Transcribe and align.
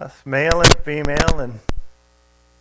us 0.00 0.14
male 0.24 0.60
and 0.60 0.74
female, 0.78 1.40
and 1.40 1.60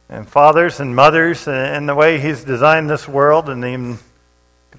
and 0.09 0.27
fathers 0.27 0.79
and 0.79 0.95
mothers, 0.95 1.47
and, 1.47 1.87
the 1.87 1.95
way 1.95 2.19
He's 2.19 2.43
designed 2.43 2.89
this 2.89 3.07
world, 3.07 3.47
and 3.47 3.63
even 3.63 3.99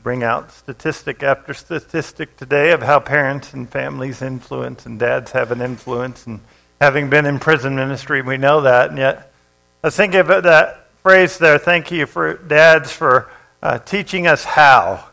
bring 0.03 0.22
out 0.22 0.50
statistic 0.50 1.22
after 1.22 1.53
statistic 1.53 2.37
today 2.37 2.72
of 2.72 2.82
how 2.82 2.98
parents 2.98 3.53
and 3.53 3.69
families 3.69 4.22
influence, 4.22 4.87
and 4.87 4.98
dads 4.98 5.32
have 5.32 5.50
an 5.50 5.60
influence, 5.60 6.26
and 6.26 6.41
having 6.81 7.09
been 7.09 7.26
in 7.26 7.38
prison 7.38 7.75
ministry, 7.76 8.22
we 8.22 8.37
know 8.37 8.60
that, 8.62 8.91
and 8.91 8.98
yet 8.98 9.32
I 9.82 9.91
thinking 9.91 10.21
about 10.21 10.42
that 10.42 10.88
phrase 11.03 11.38
there. 11.38 11.59
Thank 11.59 11.91
you 11.91 12.06
for 12.06 12.34
dads 12.34 12.92
for 12.92 13.31
uh, 13.62 13.78
teaching 13.78 14.27
us 14.27 14.44
how, 14.44 15.06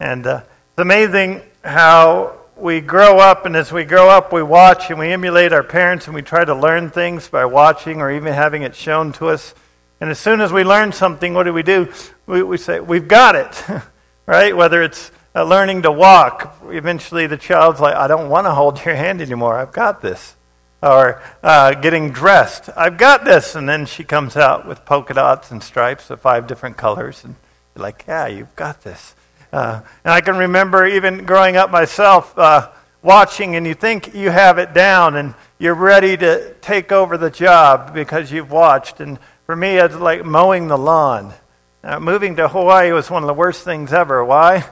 and 0.00 0.26
uh, 0.26 0.42
it's 0.70 0.78
amazing 0.78 1.42
how 1.62 2.43
we 2.56 2.80
grow 2.80 3.18
up, 3.18 3.46
and 3.46 3.56
as 3.56 3.72
we 3.72 3.84
grow 3.84 4.08
up, 4.08 4.32
we 4.32 4.42
watch 4.42 4.90
and 4.90 4.98
we 4.98 5.12
emulate 5.12 5.52
our 5.52 5.62
parents 5.62 6.06
and 6.06 6.14
we 6.14 6.22
try 6.22 6.44
to 6.44 6.54
learn 6.54 6.90
things 6.90 7.28
by 7.28 7.44
watching 7.44 8.00
or 8.00 8.12
even 8.12 8.32
having 8.32 8.62
it 8.62 8.74
shown 8.74 9.12
to 9.14 9.28
us. 9.28 9.54
And 10.00 10.10
as 10.10 10.18
soon 10.18 10.40
as 10.40 10.52
we 10.52 10.64
learn 10.64 10.92
something, 10.92 11.34
what 11.34 11.44
do 11.44 11.52
we 11.52 11.62
do? 11.62 11.92
We, 12.26 12.42
we 12.42 12.56
say, 12.56 12.80
We've 12.80 13.08
got 13.08 13.34
it, 13.34 13.82
right? 14.26 14.56
Whether 14.56 14.82
it's 14.82 15.10
uh, 15.34 15.44
learning 15.44 15.82
to 15.82 15.92
walk, 15.92 16.56
eventually 16.66 17.26
the 17.26 17.36
child's 17.36 17.80
like, 17.80 17.96
I 17.96 18.06
don't 18.06 18.28
want 18.28 18.46
to 18.46 18.52
hold 18.52 18.84
your 18.84 18.94
hand 18.94 19.20
anymore. 19.20 19.58
I've 19.58 19.72
got 19.72 20.00
this. 20.00 20.36
Or 20.82 21.22
uh, 21.42 21.74
getting 21.74 22.12
dressed, 22.12 22.68
I've 22.76 22.98
got 22.98 23.24
this. 23.24 23.54
And 23.54 23.68
then 23.68 23.86
she 23.86 24.04
comes 24.04 24.36
out 24.36 24.66
with 24.66 24.84
polka 24.84 25.14
dots 25.14 25.50
and 25.50 25.62
stripes 25.62 26.10
of 26.10 26.20
five 26.20 26.46
different 26.46 26.76
colors. 26.76 27.24
And 27.24 27.34
you're 27.74 27.82
like, 27.82 28.04
Yeah, 28.06 28.26
you've 28.26 28.54
got 28.54 28.82
this. 28.82 29.14
Uh, 29.54 29.80
and 30.02 30.12
I 30.12 30.20
can 30.20 30.36
remember 30.36 30.84
even 30.84 31.24
growing 31.26 31.56
up 31.56 31.70
myself, 31.70 32.36
uh, 32.36 32.72
watching, 33.02 33.54
and 33.54 33.64
you 33.64 33.74
think 33.74 34.12
you 34.12 34.30
have 34.30 34.58
it 34.58 34.74
down 34.74 35.14
and 35.14 35.32
you're 35.60 35.76
ready 35.76 36.16
to 36.16 36.54
take 36.54 36.90
over 36.90 37.16
the 37.16 37.30
job 37.30 37.94
because 37.94 38.32
you've 38.32 38.50
watched. 38.50 38.98
And 38.98 39.16
for 39.46 39.54
me, 39.54 39.76
it's 39.76 39.94
like 39.94 40.24
mowing 40.24 40.66
the 40.66 40.76
lawn. 40.76 41.34
Uh, 41.84 42.00
moving 42.00 42.34
to 42.34 42.48
Hawaii 42.48 42.90
was 42.90 43.08
one 43.12 43.22
of 43.22 43.28
the 43.28 43.34
worst 43.34 43.62
things 43.62 43.92
ever. 43.92 44.24
Why? 44.24 44.64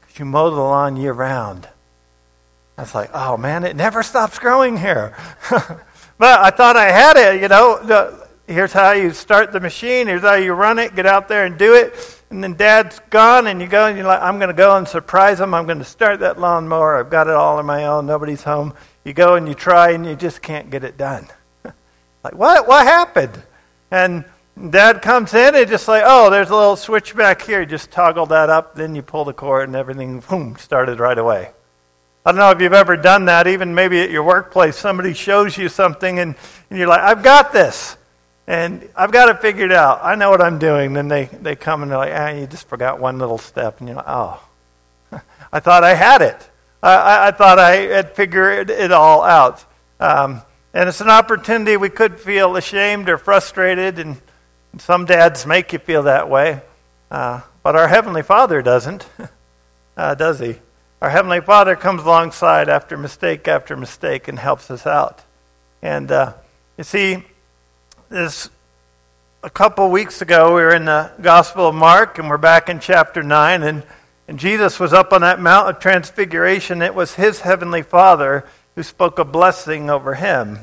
Because 0.00 0.18
you 0.18 0.24
mow 0.24 0.48
the 0.48 0.62
lawn 0.62 0.96
year 0.96 1.12
round. 1.12 1.68
Was 2.78 2.94
like, 2.94 3.10
oh 3.12 3.36
man, 3.36 3.64
it 3.64 3.76
never 3.76 4.02
stops 4.02 4.38
growing 4.38 4.78
here. 4.78 5.14
but 5.50 6.40
I 6.40 6.48
thought 6.48 6.76
I 6.76 6.90
had 6.90 7.18
it, 7.18 7.42
you 7.42 7.48
know. 7.48 8.18
Here's 8.46 8.72
how 8.72 8.92
you 8.92 9.12
start 9.12 9.52
the 9.52 9.60
machine. 9.60 10.06
Here's 10.06 10.22
how 10.22 10.36
you 10.36 10.54
run 10.54 10.78
it. 10.78 10.96
Get 10.96 11.04
out 11.04 11.28
there 11.28 11.44
and 11.44 11.58
do 11.58 11.74
it 11.74 12.21
and 12.32 12.42
then 12.42 12.54
dad's 12.54 12.98
gone, 13.10 13.46
and 13.46 13.60
you 13.60 13.66
go 13.66 13.86
and 13.86 13.96
you're 13.96 14.06
like, 14.06 14.22
I'm 14.22 14.38
going 14.38 14.48
to 14.48 14.54
go 14.54 14.74
and 14.76 14.88
surprise 14.88 15.38
him. 15.38 15.52
I'm 15.52 15.66
going 15.66 15.78
to 15.80 15.84
start 15.84 16.20
that 16.20 16.40
lawnmower. 16.40 16.98
I've 16.98 17.10
got 17.10 17.26
it 17.26 17.34
all 17.34 17.58
on 17.58 17.66
my 17.66 17.84
own. 17.84 18.06
Nobody's 18.06 18.42
home. 18.42 18.72
You 19.04 19.12
go 19.12 19.34
and 19.34 19.46
you 19.46 19.52
try, 19.52 19.90
and 19.90 20.06
you 20.06 20.16
just 20.16 20.40
can't 20.40 20.70
get 20.70 20.82
it 20.82 20.96
done. 20.96 21.28
like, 22.24 22.34
what? 22.34 22.66
What 22.66 22.86
happened? 22.86 23.42
And 23.90 24.24
dad 24.70 25.02
comes 25.02 25.34
in 25.34 25.54
and 25.54 25.68
just 25.68 25.86
like, 25.88 26.04
oh, 26.06 26.30
there's 26.30 26.48
a 26.48 26.56
little 26.56 26.76
switch 26.76 27.14
back 27.14 27.42
here. 27.42 27.66
Just 27.66 27.90
toggle 27.90 28.24
that 28.26 28.48
up, 28.48 28.74
then 28.76 28.94
you 28.94 29.02
pull 29.02 29.26
the 29.26 29.34
cord, 29.34 29.68
and 29.68 29.76
everything, 29.76 30.20
boom, 30.20 30.56
started 30.56 31.00
right 31.00 31.18
away. 31.18 31.50
I 32.24 32.32
don't 32.32 32.38
know 32.38 32.50
if 32.50 32.62
you've 32.62 32.72
ever 32.72 32.96
done 32.96 33.26
that, 33.26 33.46
even 33.46 33.74
maybe 33.74 34.00
at 34.00 34.10
your 34.10 34.22
workplace. 34.22 34.78
Somebody 34.78 35.12
shows 35.12 35.58
you 35.58 35.68
something, 35.68 36.18
and, 36.18 36.34
and 36.70 36.78
you're 36.78 36.88
like, 36.88 37.02
I've 37.02 37.22
got 37.22 37.52
this. 37.52 37.98
And 38.46 38.88
I've 38.96 39.12
got 39.12 39.28
it 39.28 39.40
figured 39.40 39.72
out. 39.72 40.00
I 40.02 40.14
know 40.16 40.30
what 40.30 40.42
I'm 40.42 40.58
doing. 40.58 40.94
Then 40.94 41.08
they, 41.08 41.26
they 41.26 41.54
come 41.54 41.82
and 41.82 41.90
they're 41.90 41.98
like, 41.98 42.12
ah, 42.14 42.30
you 42.30 42.46
just 42.46 42.68
forgot 42.68 43.00
one 43.00 43.18
little 43.18 43.38
step. 43.38 43.78
And 43.78 43.88
you're 43.88 43.96
like, 43.96 44.08
oh, 44.08 44.42
I 45.52 45.60
thought 45.60 45.84
I 45.84 45.94
had 45.94 46.22
it. 46.22 46.50
I, 46.82 47.28
I 47.28 47.30
thought 47.30 47.58
I 47.58 47.76
had 47.76 48.16
figured 48.16 48.68
it 48.68 48.90
all 48.90 49.22
out. 49.22 49.64
Um, 50.00 50.42
and 50.74 50.88
it's 50.88 51.00
an 51.00 51.10
opportunity 51.10 51.76
we 51.76 51.90
could 51.90 52.18
feel 52.18 52.56
ashamed 52.56 53.08
or 53.08 53.18
frustrated, 53.18 53.98
and 53.98 54.20
some 54.78 55.04
dads 55.04 55.46
make 55.46 55.72
you 55.72 55.78
feel 55.78 56.04
that 56.04 56.28
way. 56.30 56.62
Uh, 57.10 57.42
but 57.62 57.76
our 57.76 57.88
Heavenly 57.88 58.22
Father 58.22 58.62
doesn't, 58.62 59.06
uh, 59.96 60.14
does 60.14 60.40
He? 60.40 60.56
Our 61.00 61.10
Heavenly 61.10 61.40
Father 61.40 61.76
comes 61.76 62.02
alongside 62.02 62.68
after 62.68 62.96
mistake 62.96 63.46
after 63.46 63.76
mistake 63.76 64.28
and 64.28 64.38
helps 64.38 64.70
us 64.70 64.86
out. 64.86 65.20
And 65.82 66.10
uh, 66.10 66.34
you 66.78 66.84
see, 66.84 67.24
this 68.12 68.50
a 69.42 69.48
couple 69.48 69.90
weeks 69.90 70.20
ago 70.20 70.54
we 70.54 70.60
were 70.60 70.74
in 70.74 70.84
the 70.84 71.10
gospel 71.22 71.68
of 71.68 71.74
mark 71.74 72.18
and 72.18 72.28
we're 72.28 72.36
back 72.36 72.68
in 72.68 72.78
chapter 72.78 73.22
9 73.22 73.62
and, 73.62 73.82
and 74.28 74.38
jesus 74.38 74.78
was 74.78 74.92
up 74.92 75.14
on 75.14 75.22
that 75.22 75.40
mount 75.40 75.70
of 75.70 75.78
transfiguration. 75.78 76.82
It 76.82 76.94
was 76.94 77.14
his 77.14 77.40
heavenly 77.40 77.80
father 77.80 78.44
who 78.74 78.82
spoke 78.82 79.18
a 79.18 79.24
blessing 79.24 79.88
over 79.88 80.14
him 80.14 80.58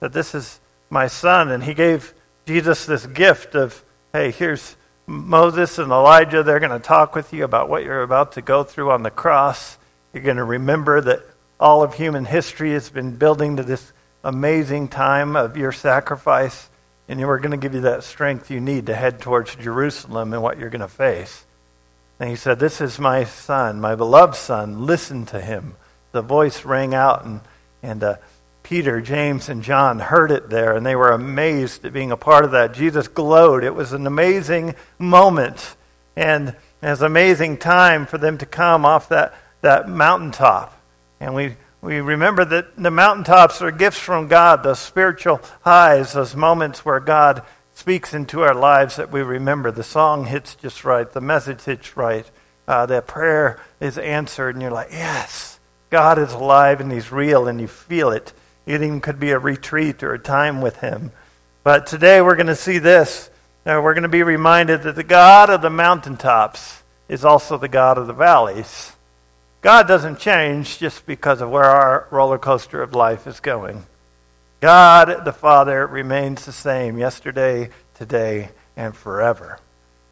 that 0.00 0.12
this 0.12 0.34
is 0.34 0.60
my 0.90 1.06
son 1.06 1.50
and 1.50 1.64
he 1.64 1.72
gave 1.72 2.12
jesus 2.46 2.84
this 2.84 3.06
gift 3.06 3.54
of 3.54 3.82
hey 4.12 4.30
here's 4.30 4.76
moses 5.06 5.78
and 5.78 5.90
elijah. 5.90 6.42
They're 6.42 6.60
going 6.60 6.78
to 6.78 6.86
talk 6.86 7.14
with 7.14 7.32
you 7.32 7.44
about 7.44 7.70
what 7.70 7.82
you're 7.82 8.02
about 8.02 8.32
to 8.32 8.42
go 8.42 8.62
through 8.62 8.90
on 8.90 9.02
the 9.02 9.10
cross. 9.10 9.78
You're 10.12 10.22
going 10.22 10.36
to 10.36 10.44
remember 10.44 11.00
that 11.00 11.22
all 11.58 11.82
of 11.82 11.94
human 11.94 12.26
history 12.26 12.72
has 12.72 12.90
been 12.90 13.16
building 13.16 13.56
to 13.56 13.62
this 13.62 13.90
amazing 14.24 14.88
time 14.88 15.36
of 15.36 15.56
your 15.56 15.72
sacrifice, 15.72 16.68
and 17.08 17.20
we're 17.20 17.38
going 17.38 17.52
to 17.52 17.56
give 17.56 17.74
you 17.74 17.82
that 17.82 18.04
strength 18.04 18.50
you 18.50 18.60
need 18.60 18.86
to 18.86 18.94
head 18.94 19.20
towards 19.20 19.54
Jerusalem 19.56 20.32
and 20.32 20.42
what 20.42 20.58
you're 20.58 20.70
going 20.70 20.80
to 20.80 20.88
face. 20.88 21.44
And 22.20 22.28
he 22.28 22.36
said, 22.36 22.58
This 22.58 22.80
is 22.80 22.98
my 22.98 23.24
son, 23.24 23.80
my 23.80 23.94
beloved 23.94 24.34
son. 24.34 24.86
Listen 24.86 25.24
to 25.26 25.40
him. 25.40 25.76
The 26.12 26.22
voice 26.22 26.64
rang 26.64 26.94
out, 26.94 27.24
and, 27.24 27.40
and 27.82 28.02
uh, 28.02 28.16
Peter, 28.62 29.00
James, 29.00 29.48
and 29.48 29.62
John 29.62 29.98
heard 29.98 30.30
it 30.30 30.50
there, 30.50 30.76
and 30.76 30.84
they 30.84 30.96
were 30.96 31.10
amazed 31.10 31.84
at 31.84 31.92
being 31.92 32.10
a 32.10 32.16
part 32.16 32.44
of 32.44 32.50
that. 32.50 32.74
Jesus 32.74 33.08
glowed. 33.08 33.64
It 33.64 33.74
was 33.74 33.92
an 33.92 34.06
amazing 34.06 34.74
moment, 34.98 35.76
and 36.16 36.48
it 36.48 36.56
was 36.82 37.00
an 37.00 37.06
amazing 37.06 37.58
time 37.58 38.04
for 38.04 38.18
them 38.18 38.36
to 38.38 38.46
come 38.46 38.84
off 38.84 39.08
that, 39.10 39.34
that 39.60 39.88
mountaintop. 39.88 40.74
And 41.20 41.34
we 41.34 41.56
we 41.80 42.00
remember 42.00 42.44
that 42.44 42.76
the 42.76 42.90
mountaintops 42.90 43.62
are 43.62 43.70
gifts 43.70 43.98
from 43.98 44.26
God, 44.26 44.62
those 44.62 44.80
spiritual 44.80 45.40
highs, 45.62 46.12
those 46.12 46.34
moments 46.34 46.84
where 46.84 46.98
God 46.98 47.42
speaks 47.74 48.12
into 48.12 48.42
our 48.42 48.54
lives 48.54 48.96
that 48.96 49.12
we 49.12 49.20
remember. 49.22 49.70
The 49.70 49.84
song 49.84 50.26
hits 50.26 50.56
just 50.56 50.84
right, 50.84 51.10
the 51.10 51.20
message 51.20 51.62
hits 51.62 51.96
right, 51.96 52.28
uh, 52.66 52.86
that 52.86 53.06
prayer 53.06 53.60
is 53.80 53.96
answered, 53.96 54.56
and 54.56 54.62
you're 54.62 54.72
like, 54.72 54.90
yes, 54.90 55.60
God 55.88 56.18
is 56.18 56.32
alive 56.32 56.80
and 56.80 56.90
He's 56.90 57.12
real, 57.12 57.46
and 57.46 57.60
you 57.60 57.68
feel 57.68 58.10
it. 58.10 58.32
It 58.66 58.82
even 58.82 59.00
could 59.00 59.20
be 59.20 59.30
a 59.30 59.38
retreat 59.38 60.02
or 60.02 60.12
a 60.14 60.18
time 60.18 60.60
with 60.60 60.78
Him. 60.78 61.12
But 61.62 61.86
today 61.86 62.20
we're 62.20 62.36
going 62.36 62.48
to 62.48 62.56
see 62.56 62.78
this. 62.78 63.30
Now 63.64 63.80
we're 63.80 63.94
going 63.94 64.02
to 64.02 64.08
be 64.08 64.24
reminded 64.24 64.82
that 64.82 64.96
the 64.96 65.04
God 65.04 65.48
of 65.48 65.62
the 65.62 65.70
mountaintops 65.70 66.82
is 67.08 67.24
also 67.24 67.56
the 67.56 67.68
God 67.68 67.98
of 67.98 68.06
the 68.08 68.12
valleys. 68.12 68.92
God 69.60 69.88
doesn't 69.88 70.20
change 70.20 70.78
just 70.78 71.04
because 71.04 71.40
of 71.40 71.50
where 71.50 71.64
our 71.64 72.06
roller 72.10 72.38
coaster 72.38 72.82
of 72.82 72.94
life 72.94 73.26
is 73.26 73.40
going. 73.40 73.86
God 74.60 75.24
the 75.24 75.32
Father 75.32 75.86
remains 75.86 76.44
the 76.44 76.52
same 76.52 76.96
yesterday, 76.98 77.70
today, 77.94 78.50
and 78.76 78.96
forever. 78.96 79.58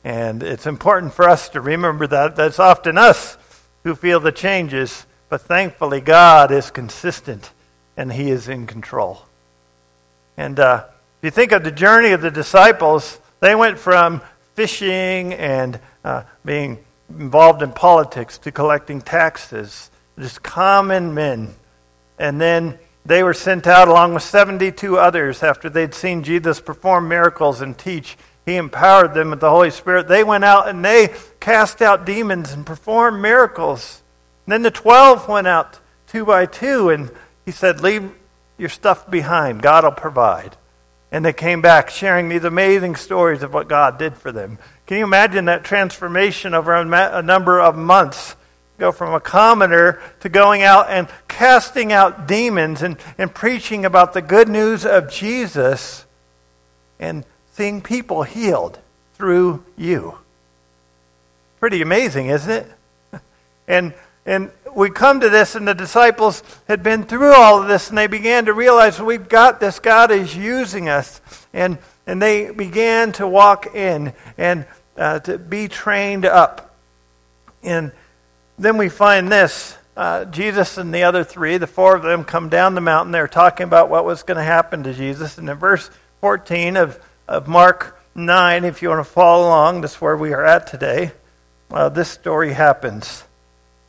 And 0.04 0.42
it's 0.42 0.66
important 0.66 1.14
for 1.14 1.28
us 1.28 1.48
to 1.50 1.60
remember 1.60 2.06
that. 2.08 2.36
That's 2.36 2.58
often 2.58 2.98
us 2.98 3.36
who 3.84 3.94
feel 3.94 4.20
the 4.20 4.32
changes, 4.32 5.06
but 5.28 5.42
thankfully, 5.42 6.00
God 6.00 6.50
is 6.50 6.70
consistent 6.70 7.52
and 7.96 8.12
He 8.12 8.30
is 8.30 8.48
in 8.48 8.66
control. 8.66 9.22
And 10.36 10.58
uh, 10.58 10.84
if 11.20 11.24
you 11.24 11.30
think 11.30 11.52
of 11.52 11.64
the 11.64 11.72
journey 11.72 12.10
of 12.10 12.20
the 12.20 12.30
disciples, 12.30 13.18
they 13.40 13.54
went 13.54 13.78
from 13.78 14.22
fishing 14.54 15.34
and 15.34 15.78
uh, 16.04 16.24
being 16.44 16.84
involved 17.10 17.62
in 17.62 17.72
politics 17.72 18.38
to 18.38 18.52
collecting 18.52 19.00
taxes, 19.00 19.90
just 20.18 20.42
common 20.42 21.14
men. 21.14 21.54
And 22.18 22.40
then 22.40 22.78
they 23.04 23.22
were 23.22 23.34
sent 23.34 23.66
out 23.66 23.88
along 23.88 24.14
with 24.14 24.22
72 24.22 24.98
others 24.98 25.42
after 25.42 25.70
they'd 25.70 25.94
seen 25.94 26.22
Jesus 26.22 26.60
perform 26.60 27.08
miracles 27.08 27.60
and 27.60 27.76
teach. 27.76 28.16
He 28.44 28.56
empowered 28.56 29.14
them 29.14 29.30
with 29.30 29.40
the 29.40 29.50
Holy 29.50 29.70
Spirit. 29.70 30.08
They 30.08 30.24
went 30.24 30.44
out 30.44 30.68
and 30.68 30.84
they 30.84 31.14
cast 31.40 31.82
out 31.82 32.06
demons 32.06 32.52
and 32.52 32.64
performed 32.64 33.20
miracles. 33.20 34.02
And 34.46 34.52
then 34.52 34.62
the 34.62 34.70
12 34.70 35.28
went 35.28 35.46
out 35.46 35.80
two 36.06 36.24
by 36.24 36.46
two, 36.46 36.90
and 36.90 37.10
he 37.44 37.50
said, 37.50 37.80
Leave 37.80 38.10
your 38.56 38.68
stuff 38.68 39.10
behind. 39.10 39.62
God 39.62 39.84
will 39.84 39.92
provide. 39.92 40.56
And 41.16 41.24
they 41.24 41.32
came 41.32 41.62
back 41.62 41.88
sharing 41.88 42.28
these 42.28 42.44
amazing 42.44 42.94
stories 42.94 43.42
of 43.42 43.54
what 43.54 43.68
God 43.68 43.98
did 43.98 44.18
for 44.18 44.32
them. 44.32 44.58
Can 44.86 44.98
you 44.98 45.04
imagine 45.04 45.46
that 45.46 45.64
transformation 45.64 46.52
over 46.52 46.74
a 46.74 47.22
number 47.22 47.58
of 47.58 47.74
months? 47.74 48.36
Go 48.76 48.92
from 48.92 49.14
a 49.14 49.20
commoner 49.20 49.98
to 50.20 50.28
going 50.28 50.60
out 50.60 50.90
and 50.90 51.08
casting 51.26 51.90
out 51.90 52.28
demons 52.28 52.82
and, 52.82 52.98
and 53.16 53.34
preaching 53.34 53.86
about 53.86 54.12
the 54.12 54.20
good 54.20 54.46
news 54.46 54.84
of 54.84 55.10
Jesus 55.10 56.04
and 57.00 57.24
seeing 57.52 57.80
people 57.80 58.22
healed 58.22 58.78
through 59.14 59.64
you. 59.74 60.18
Pretty 61.60 61.80
amazing, 61.80 62.26
isn't 62.26 62.50
it? 62.52 62.70
And, 63.66 63.94
and 64.26 64.50
we 64.76 64.90
come 64.90 65.20
to 65.20 65.30
this, 65.30 65.54
and 65.54 65.66
the 65.66 65.74
disciples 65.74 66.42
had 66.68 66.82
been 66.82 67.04
through 67.04 67.32
all 67.32 67.62
of 67.62 67.66
this, 67.66 67.88
and 67.88 67.96
they 67.96 68.06
began 68.06 68.44
to 68.44 68.52
realize 68.52 69.00
we've 69.00 69.28
got 69.28 69.58
this. 69.58 69.78
God 69.78 70.10
is 70.10 70.36
using 70.36 70.90
us. 70.90 71.22
And, 71.54 71.78
and 72.06 72.20
they 72.20 72.50
began 72.50 73.12
to 73.12 73.26
walk 73.26 73.74
in 73.74 74.12
and 74.36 74.66
uh, 74.98 75.20
to 75.20 75.38
be 75.38 75.68
trained 75.68 76.26
up. 76.26 76.76
And 77.62 77.90
then 78.58 78.76
we 78.76 78.90
find 78.90 79.32
this 79.32 79.76
uh, 79.96 80.26
Jesus 80.26 80.76
and 80.76 80.92
the 80.92 81.04
other 81.04 81.24
three, 81.24 81.56
the 81.56 81.66
four 81.66 81.96
of 81.96 82.02
them, 82.02 82.22
come 82.22 82.50
down 82.50 82.74
the 82.74 82.82
mountain. 82.82 83.12
They're 83.12 83.28
talking 83.28 83.64
about 83.64 83.88
what 83.88 84.04
was 84.04 84.24
going 84.24 84.36
to 84.36 84.44
happen 84.44 84.82
to 84.82 84.92
Jesus. 84.92 85.38
And 85.38 85.48
in 85.48 85.56
verse 85.56 85.88
14 86.20 86.76
of, 86.76 87.02
of 87.26 87.48
Mark 87.48 87.98
9, 88.14 88.64
if 88.64 88.82
you 88.82 88.90
want 88.90 89.00
to 89.00 89.10
follow 89.10 89.46
along, 89.46 89.80
that's 89.80 90.02
where 90.02 90.18
we 90.18 90.34
are 90.34 90.44
at 90.44 90.66
today. 90.66 91.12
Uh, 91.70 91.88
this 91.88 92.10
story 92.10 92.52
happens. 92.52 93.24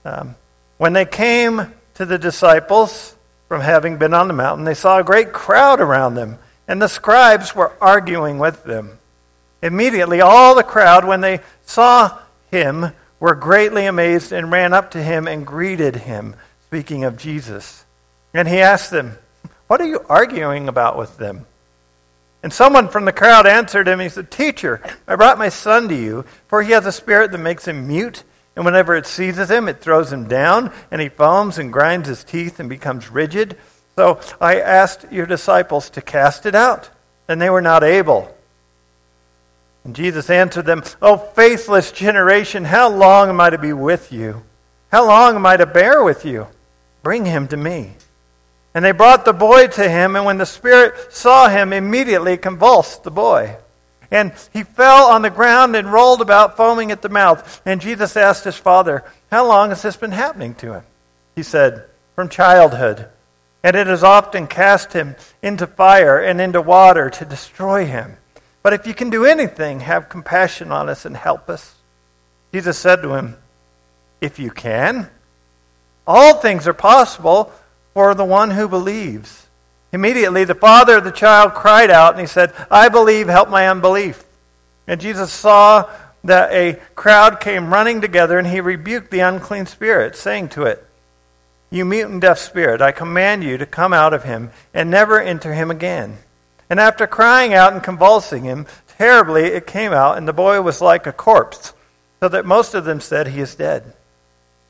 Um, 0.06 0.36
when 0.78 0.94
they 0.94 1.06
came 1.06 1.74
to 1.96 2.06
the 2.06 2.18
disciples 2.18 3.16
from 3.48 3.62
having 3.62 3.98
been 3.98 4.14
on 4.14 4.28
the 4.28 4.34
mountain, 4.34 4.66
they 4.66 4.74
saw 4.74 5.00
a 5.00 5.04
great 5.04 5.34
crowd 5.34 5.80
around 5.80 6.16
them, 6.16 6.38
and 6.68 6.82
the 6.82 6.88
scribes 6.88 7.56
were 7.56 7.74
arguing 7.82 8.40
with 8.40 8.64
them. 8.64 9.00
Immediately, 9.62 10.22
all 10.22 10.56
the 10.56 10.64
crowd, 10.64 11.06
when 11.06 11.22
they 11.22 11.40
saw 11.66 12.20
him, 12.52 12.92
were 13.20 13.36
greatly 13.36 13.86
amazed 13.86 14.32
and 14.32 14.52
ran 14.52 14.74
up 14.74 14.92
to 14.92 15.02
him 15.02 15.28
and 15.28 15.48
greeted 15.48 15.96
him, 15.96 16.36
speaking 16.68 17.04
of 17.04 17.18
Jesus. 17.18 17.86
And 18.34 18.48
he 18.48 18.60
asked 18.60 18.92
them, 18.92 19.18
What 19.68 19.82
are 19.82 19.88
you 19.88 20.06
arguing 20.08 20.68
about 20.68 20.98
with 20.98 21.18
them? 21.18 21.46
And 22.44 22.54
someone 22.54 22.88
from 22.88 23.06
the 23.06 23.12
crowd 23.12 23.48
answered 23.48 23.88
him. 23.88 24.00
He 24.00 24.10
said, 24.10 24.30
Teacher, 24.30 24.82
I 25.08 25.16
brought 25.16 25.40
my 25.40 25.50
son 25.50 25.90
to 25.90 25.96
you, 25.96 26.24
for 26.48 26.62
he 26.62 26.72
has 26.74 26.86
a 26.86 26.92
spirit 26.92 27.32
that 27.32 27.40
makes 27.40 27.68
him 27.68 27.88
mute. 27.88 28.24
And 28.58 28.66
whenever 28.66 28.96
it 28.96 29.06
seizes 29.06 29.52
him, 29.52 29.68
it 29.68 29.82
throws 29.82 30.12
him 30.12 30.28
down, 30.28 30.74
and 30.90 31.00
he 31.00 31.10
foams 31.10 31.60
and 31.60 31.72
grinds 31.72 32.10
his 32.10 32.24
teeth 32.24 32.60
and 32.60 32.68
becomes 32.68 33.12
rigid. 33.12 33.56
So 33.96 34.20
I 34.42 34.60
asked 34.60 35.06
your 35.12 35.28
disciples 35.28 35.92
to 35.92 36.02
cast 36.02 36.48
it 36.48 36.56
out, 36.56 36.90
and 37.28 37.40
they 37.40 37.52
were 37.52 37.62
not 37.62 37.84
able. 37.84 38.36
And 39.84 39.96
Jesus 39.96 40.32
answered 40.32 40.66
them, 40.66 40.84
O 41.04 41.18
faithless 41.18 41.92
generation, 41.92 42.66
how 42.66 42.90
long 42.90 43.30
am 43.30 43.40
I 43.40 43.52
to 43.52 43.60
be 43.60 43.74
with 43.74 44.12
you? 44.12 44.42
How 44.92 45.06
long 45.06 45.36
am 45.36 45.46
I 45.46 45.56
to 45.58 45.68
bear 45.68 46.04
with 46.04 46.26
you? 46.26 46.48
Bring 47.04 47.26
him 47.26 47.48
to 47.50 47.58
me. 47.58 47.92
And 48.74 48.84
they 48.84 48.92
brought 48.92 49.24
the 49.24 49.34
boy 49.34 49.68
to 49.68 49.88
him, 49.88 50.16
and 50.16 50.26
when 50.26 50.40
the 50.40 50.48
Spirit 50.48 51.14
saw 51.14 51.48
him, 51.48 51.74
immediately 51.74 52.38
convulsed 52.38 53.04
the 53.04 53.12
boy. 53.12 53.58
And 54.10 54.32
he 54.54 54.64
fell 54.64 55.08
on 55.08 55.22
the 55.22 55.30
ground 55.30 55.76
and 55.76 55.92
rolled 55.92 56.22
about, 56.22 56.56
foaming 56.56 56.92
at 56.92 57.02
the 57.02 57.10
mouth. 57.10 57.62
And 57.66 57.82
Jesus 57.82 58.16
asked 58.16 58.44
his 58.44 58.56
father, 58.56 59.04
How 59.30 59.46
long 59.46 59.70
has 59.70 59.82
this 59.82 59.98
been 59.98 60.12
happening 60.12 60.56
to 60.56 60.74
him? 60.74 60.84
He 61.36 61.44
said, 61.44 61.86
From 62.16 62.30
childhood. 62.30 63.08
And 63.64 63.76
it 63.76 63.88
has 63.88 64.04
often 64.04 64.48
cast 64.48 64.94
him 64.94 65.16
into 65.42 65.68
fire 65.68 66.20
and 66.20 66.40
into 66.40 66.62
water 66.62 67.10
to 67.10 67.26
destroy 67.26 67.86
him. 67.86 68.18
But 68.64 68.74
if 68.74 68.88
you 68.88 68.94
can 68.94 69.10
do 69.10 69.26
anything, 69.26 69.82
have 69.82 70.10
compassion 70.10 70.72
on 70.72 70.90
us 70.90 71.06
and 71.06 71.18
help 71.18 71.50
us. 71.50 71.76
Jesus 72.54 72.78
said 72.78 73.02
to 73.02 73.14
him, 73.14 73.36
If 74.22 74.40
you 74.40 74.52
can, 74.52 75.10
all 76.06 76.36
things 76.36 76.68
are 76.68 76.74
possible 76.74 77.52
for 77.94 78.14
the 78.14 78.26
one 78.26 78.52
who 78.52 78.68
believes. 78.68 79.47
Immediately, 79.98 80.44
the 80.44 80.54
father 80.54 80.98
of 80.98 81.06
the 81.06 81.12
child 81.12 81.56
cried 81.56 81.90
out 81.90 82.12
and 82.12 82.22
he 82.22 82.28
said, 82.28 82.54
I 82.70 82.88
believe, 82.88 83.28
help 83.28 83.50
my 83.50 83.68
unbelief. 83.68 84.24
And 84.86 85.02
Jesus 85.02 85.34
saw 85.34 85.90
that 86.24 86.52
a 86.52 86.80
crowd 86.94 87.40
came 87.40 87.74
running 87.74 88.00
together 88.00 88.38
and 88.38 88.48
he 88.48 88.62
rebuked 88.62 89.10
the 89.10 89.22
unclean 89.22 89.66
spirit, 89.66 90.16
saying 90.16 90.50
to 90.50 90.66
it, 90.66 90.86
You 91.72 91.84
mute 91.84 92.10
and 92.10 92.22
deaf 92.22 92.38
spirit, 92.38 92.80
I 92.80 92.92
command 92.92 93.44
you 93.44 93.58
to 93.58 93.66
come 93.66 93.92
out 93.92 94.14
of 94.14 94.24
him 94.24 94.52
and 94.72 94.92
never 94.92 95.20
enter 95.20 95.56
him 95.56 95.72
again. 95.72 96.20
And 96.70 96.80
after 96.80 97.08
crying 97.08 97.56
out 97.56 97.74
and 97.74 97.82
convulsing 97.82 98.44
him 98.44 98.68
terribly, 99.00 99.46
it 99.46 99.66
came 99.66 99.94
out, 99.94 100.16
and 100.16 100.28
the 100.28 100.32
boy 100.32 100.62
was 100.62 100.80
like 100.80 101.08
a 101.08 101.12
corpse, 101.12 101.74
so 102.20 102.30
that 102.30 102.46
most 102.46 102.76
of 102.76 102.86
them 102.86 103.00
said, 103.00 103.30
He 103.30 103.40
is 103.40 103.56
dead. 103.56 103.96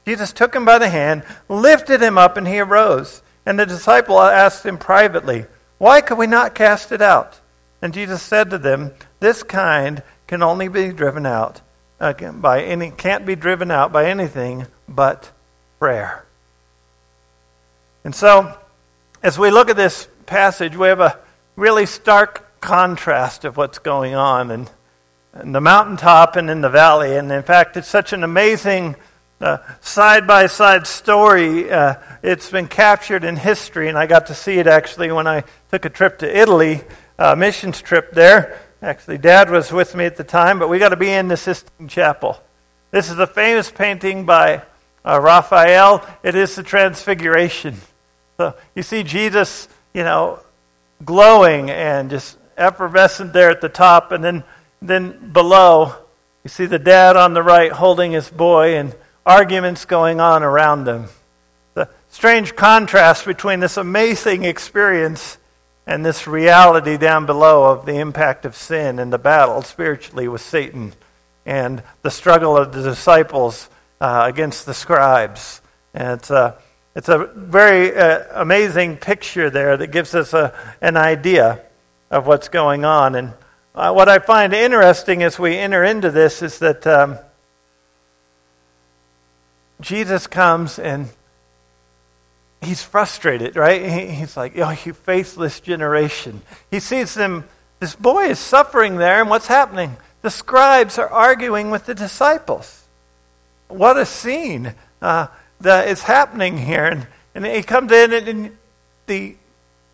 Jesus 0.05 0.31
took 0.31 0.55
him 0.55 0.63
by 0.63 0.79
the 0.79 0.87
hand, 0.87 1.23
lifted 1.49 2.01
him 2.01 2.17
up, 2.17 2.37
and 2.37 2.47
he 2.47 2.61
arose. 2.61 3.21
And 3.47 3.57
the 3.57 3.65
disciple 3.65 4.19
asked 4.19 4.65
him 4.65 4.77
privately, 4.77 5.45
Why 5.77 6.01
could 6.01 6.17
we 6.17 6.27
not 6.27 6.53
cast 6.53 6.91
it 6.91 7.01
out? 7.01 7.39
And 7.81 7.93
Jesus 7.93 8.21
said 8.21 8.49
to 8.49 8.57
them, 8.57 8.91
This 9.21 9.41
kind 9.41 10.03
can 10.27 10.43
only 10.43 10.67
be 10.67 10.89
driven 10.89 11.25
out 11.25 11.61
uh, 11.97 12.11
by 12.11 12.61
any 12.61 12.91
can't 12.91 13.25
be 13.25 13.37
driven 13.37 13.71
out 13.71 13.93
by 13.93 14.09
anything 14.09 14.67
but 14.89 15.31
prayer. 15.79 16.25
And 18.03 18.13
so, 18.13 18.53
as 19.23 19.39
we 19.39 19.49
look 19.49 19.69
at 19.69 19.77
this 19.77 20.09
passage, 20.25 20.75
we 20.75 20.89
have 20.89 20.99
a 20.99 21.17
really 21.55 21.85
stark 21.85 22.59
contrast 22.59 23.45
of 23.45 23.55
what's 23.55 23.79
going 23.79 24.13
on 24.13 24.51
in, 24.51 24.67
in 25.41 25.53
the 25.53 25.61
mountaintop 25.61 26.35
and 26.35 26.49
in 26.49 26.59
the 26.59 26.69
valley. 26.69 27.15
And 27.15 27.31
in 27.31 27.43
fact, 27.43 27.77
it's 27.77 27.87
such 27.87 28.11
an 28.11 28.25
amazing 28.25 28.97
side 29.81 30.25
by 30.25 30.47
side 30.47 30.87
story. 30.87 31.69
Uh, 31.71 31.95
it's 32.23 32.49
been 32.49 32.67
captured 32.67 33.23
in 33.23 33.35
history, 33.35 33.87
and 33.89 33.97
I 33.97 34.07
got 34.07 34.27
to 34.27 34.33
see 34.33 34.57
it 34.57 34.67
actually 34.67 35.11
when 35.11 35.27
I 35.27 35.43
took 35.71 35.85
a 35.85 35.89
trip 35.89 36.19
to 36.19 36.37
Italy, 36.37 36.81
a 37.17 37.35
missions 37.35 37.81
trip 37.81 38.11
there. 38.11 38.59
Actually, 38.81 39.17
Dad 39.17 39.49
was 39.49 39.71
with 39.71 39.95
me 39.95 40.05
at 40.05 40.17
the 40.17 40.23
time, 40.23 40.59
but 40.59 40.69
we 40.69 40.79
got 40.79 40.89
to 40.89 40.95
be 40.95 41.09
in 41.09 41.27
the 41.27 41.37
Sistine 41.37 41.87
Chapel. 41.87 42.39
This 42.91 43.09
is 43.09 43.17
a 43.19 43.27
famous 43.27 43.71
painting 43.71 44.25
by 44.25 44.61
uh, 45.03 45.19
Raphael. 45.19 46.07
It 46.23 46.35
is 46.35 46.55
the 46.55 46.63
Transfiguration. 46.63 47.75
So 48.37 48.55
you 48.75 48.83
see 48.83 49.03
Jesus, 49.03 49.67
you 49.93 50.03
know, 50.03 50.39
glowing 51.03 51.69
and 51.69 52.09
just 52.09 52.37
effervescent 52.55 53.33
there 53.33 53.49
at 53.49 53.61
the 53.61 53.69
top, 53.69 54.11
and 54.11 54.23
then 54.23 54.43
then 54.81 55.31
below 55.31 55.95
you 56.43 56.49
see 56.49 56.65
the 56.65 56.79
dad 56.79 57.17
on 57.17 57.33
the 57.33 57.41
right 57.43 57.71
holding 57.71 58.11
his 58.11 58.29
boy 58.29 58.77
and 58.77 58.95
arguments 59.27 59.83
going 59.83 60.21
on 60.21 60.41
around 60.41 60.85
them. 60.85 61.09
The 61.73 61.89
strange 62.07 62.55
contrast 62.55 63.25
between 63.25 63.59
this 63.59 63.75
amazing 63.75 64.45
experience 64.45 65.37
and 65.85 66.05
this 66.05 66.27
reality 66.27 66.95
down 66.95 67.25
below 67.25 67.65
of 67.65 67.85
the 67.85 67.99
impact 67.99 68.45
of 68.45 68.55
sin 68.55 68.99
and 68.99 69.11
the 69.11 69.17
battle 69.17 69.61
spiritually 69.61 70.29
with 70.29 70.39
Satan 70.39 70.93
and 71.45 71.83
the 72.03 72.09
struggle 72.09 72.55
of 72.55 72.71
the 72.71 72.81
disciples 72.81 73.69
uh, 73.99 74.23
against 74.25 74.65
the 74.65 74.73
scribes. 74.73 75.61
And 75.93 76.19
it's 76.19 76.31
a, 76.31 76.57
it's 76.95 77.09
a 77.09 77.25
very 77.35 77.93
uh, 77.93 78.23
amazing 78.41 78.95
picture 78.95 79.49
there 79.49 79.75
that 79.75 79.87
gives 79.87 80.15
us 80.15 80.33
a, 80.33 80.53
an 80.79 80.95
idea 80.95 81.63
of 82.09 82.27
what's 82.27 82.47
going 82.47 82.85
on. 82.85 83.15
And 83.15 83.33
uh, 83.75 83.91
what 83.91 84.07
I 84.07 84.19
find 84.19 84.53
interesting 84.53 85.21
as 85.21 85.37
we 85.37 85.57
enter 85.57 85.83
into 85.83 86.11
this 86.11 86.41
is 86.41 86.59
that 86.59 86.87
um, 86.87 87.19
Jesus 89.81 90.27
comes 90.27 90.79
and 90.79 91.09
he's 92.61 92.83
frustrated, 92.83 93.55
right? 93.55 94.09
He's 94.09 94.35
like, 94.35 94.57
oh, 94.57 94.75
you 94.85 94.93
faithless 94.93 95.59
generation. 95.59 96.41
He 96.71 96.79
sees 96.79 97.13
them, 97.13 97.45
this 97.79 97.95
boy 97.95 98.25
is 98.25 98.39
suffering 98.39 98.97
there, 98.97 99.21
and 99.21 99.29
what's 99.29 99.47
happening? 99.47 99.97
The 100.23 100.31
scribes 100.31 100.97
are 100.97 101.09
arguing 101.09 101.69
with 101.69 101.85
the 101.85 101.93
disciples. 101.93 102.85
What 103.67 103.97
a 103.97 104.05
scene. 104.05 104.73
Uh, 105.01 105.27
that 105.61 105.87
is 105.87 106.03
happening 106.03 106.57
here. 106.57 106.85
And, 106.85 107.07
and 107.35 107.45
he 107.45 107.63
comes 107.63 107.91
in 107.91 108.13
and, 108.13 108.27
and 108.27 108.57
the 109.05 109.35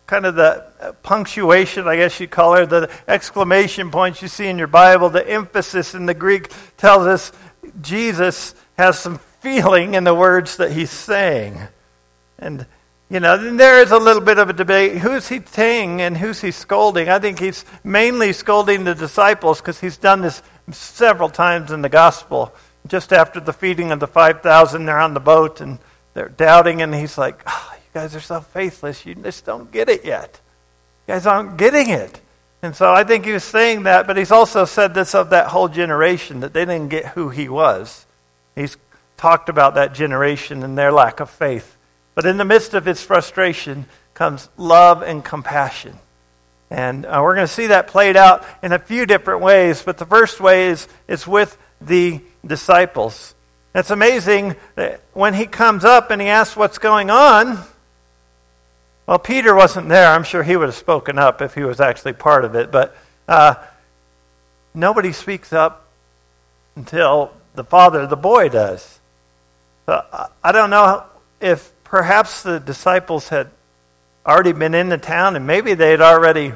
kind 0.06 0.26
of 0.26 0.34
the 0.34 0.94
punctuation, 1.02 1.88
I 1.88 1.96
guess 1.96 2.20
you'd 2.20 2.30
call 2.30 2.54
it, 2.54 2.68
the 2.68 2.90
exclamation 3.08 3.90
points 3.90 4.20
you 4.20 4.28
see 4.28 4.46
in 4.46 4.58
your 4.58 4.66
Bible, 4.66 5.08
the 5.08 5.26
emphasis 5.28 5.94
in 5.94 6.06
the 6.06 6.14
Greek 6.14 6.52
tells 6.76 7.06
us 7.06 7.32
Jesus 7.80 8.54
has 8.76 8.98
some 8.98 9.18
feeling 9.44 9.94
in 9.94 10.04
the 10.04 10.14
words 10.14 10.56
that 10.56 10.72
he's 10.72 10.90
saying. 10.90 11.58
And, 12.38 12.66
you 13.08 13.20
know, 13.20 13.36
then 13.36 13.58
there 13.58 13.82
is 13.82 13.92
a 13.92 13.98
little 13.98 14.22
bit 14.22 14.38
of 14.38 14.48
a 14.48 14.54
debate. 14.54 14.98
Who's 14.98 15.28
he 15.28 15.40
saying 15.44 16.00
and 16.00 16.16
who's 16.16 16.40
he 16.40 16.50
scolding? 16.50 17.08
I 17.08 17.18
think 17.18 17.38
he's 17.38 17.64
mainly 17.84 18.32
scolding 18.32 18.84
the 18.84 18.94
disciples 18.94 19.60
because 19.60 19.78
he's 19.80 19.98
done 19.98 20.22
this 20.22 20.42
several 20.72 21.28
times 21.28 21.70
in 21.70 21.82
the 21.82 21.88
gospel 21.90 22.54
just 22.86 23.12
after 23.12 23.40
the 23.40 23.52
feeding 23.52 23.90
of 23.92 24.00
the 24.00 24.06
5,000, 24.06 24.84
they're 24.84 24.98
on 24.98 25.14
the 25.14 25.20
boat 25.20 25.60
and 25.60 25.78
they're 26.12 26.28
doubting, 26.28 26.82
and 26.82 26.94
he's 26.94 27.18
like, 27.18 27.42
oh, 27.46 27.74
You 27.94 28.00
guys 28.00 28.14
are 28.16 28.20
so 28.20 28.40
faithless. 28.40 29.06
You 29.06 29.14
just 29.14 29.44
don't 29.44 29.70
get 29.70 29.88
it 29.88 30.04
yet. 30.04 30.40
You 31.06 31.14
guys 31.14 31.26
aren't 31.26 31.56
getting 31.56 31.90
it. 31.90 32.20
And 32.62 32.74
so 32.74 32.92
I 32.92 33.04
think 33.04 33.24
he 33.24 33.32
was 33.32 33.44
saying 33.44 33.84
that, 33.84 34.06
but 34.06 34.16
he's 34.16 34.30
also 34.30 34.64
said 34.64 34.94
this 34.94 35.14
of 35.14 35.30
that 35.30 35.48
whole 35.48 35.68
generation 35.68 36.40
that 36.40 36.52
they 36.52 36.64
didn't 36.64 36.88
get 36.88 37.06
who 37.08 37.28
he 37.28 37.48
was. 37.48 38.06
He's 38.54 38.76
talked 39.16 39.48
about 39.48 39.74
that 39.74 39.94
generation 39.94 40.62
and 40.62 40.76
their 40.76 40.92
lack 40.92 41.20
of 41.20 41.30
faith. 41.30 41.76
But 42.14 42.26
in 42.26 42.36
the 42.36 42.44
midst 42.44 42.74
of 42.74 42.84
his 42.84 43.02
frustration 43.02 43.86
comes 44.14 44.48
love 44.56 45.02
and 45.02 45.24
compassion. 45.24 45.98
And 46.70 47.06
uh, 47.06 47.20
we're 47.22 47.34
going 47.34 47.46
to 47.46 47.52
see 47.52 47.68
that 47.68 47.88
played 47.88 48.16
out 48.16 48.44
in 48.62 48.72
a 48.72 48.78
few 48.78 49.06
different 49.06 49.42
ways. 49.42 49.82
But 49.82 49.98
the 49.98 50.06
first 50.06 50.40
way 50.40 50.68
is, 50.68 50.88
is 51.06 51.26
with 51.26 51.56
the 51.80 52.20
disciples. 52.46 53.34
It's 53.74 53.90
amazing 53.90 54.56
that 54.76 55.00
when 55.12 55.34
he 55.34 55.46
comes 55.46 55.84
up 55.84 56.10
and 56.10 56.20
he 56.20 56.28
asks 56.28 56.56
what's 56.56 56.78
going 56.78 57.10
on, 57.10 57.58
well, 59.06 59.18
Peter 59.18 59.54
wasn't 59.54 59.88
there. 59.88 60.08
I'm 60.08 60.24
sure 60.24 60.42
he 60.42 60.56
would 60.56 60.68
have 60.68 60.74
spoken 60.74 61.18
up 61.18 61.42
if 61.42 61.54
he 61.54 61.62
was 61.62 61.80
actually 61.80 62.14
part 62.14 62.44
of 62.44 62.54
it. 62.54 62.70
But 62.70 62.96
uh, 63.28 63.56
nobody 64.72 65.12
speaks 65.12 65.52
up 65.52 65.86
until 66.76 67.32
the 67.54 67.64
father 67.64 68.00
of 68.00 68.10
the 68.10 68.16
boy 68.16 68.48
does. 68.48 69.00
I 69.86 70.52
don't 70.52 70.70
know 70.70 71.04
if 71.40 71.72
perhaps 71.84 72.42
the 72.42 72.58
disciples 72.58 73.28
had 73.28 73.50
already 74.26 74.52
been 74.52 74.74
in 74.74 74.88
the 74.88 74.98
town 74.98 75.36
and 75.36 75.46
maybe 75.46 75.74
they 75.74 75.90
had 75.90 76.00
already 76.00 76.54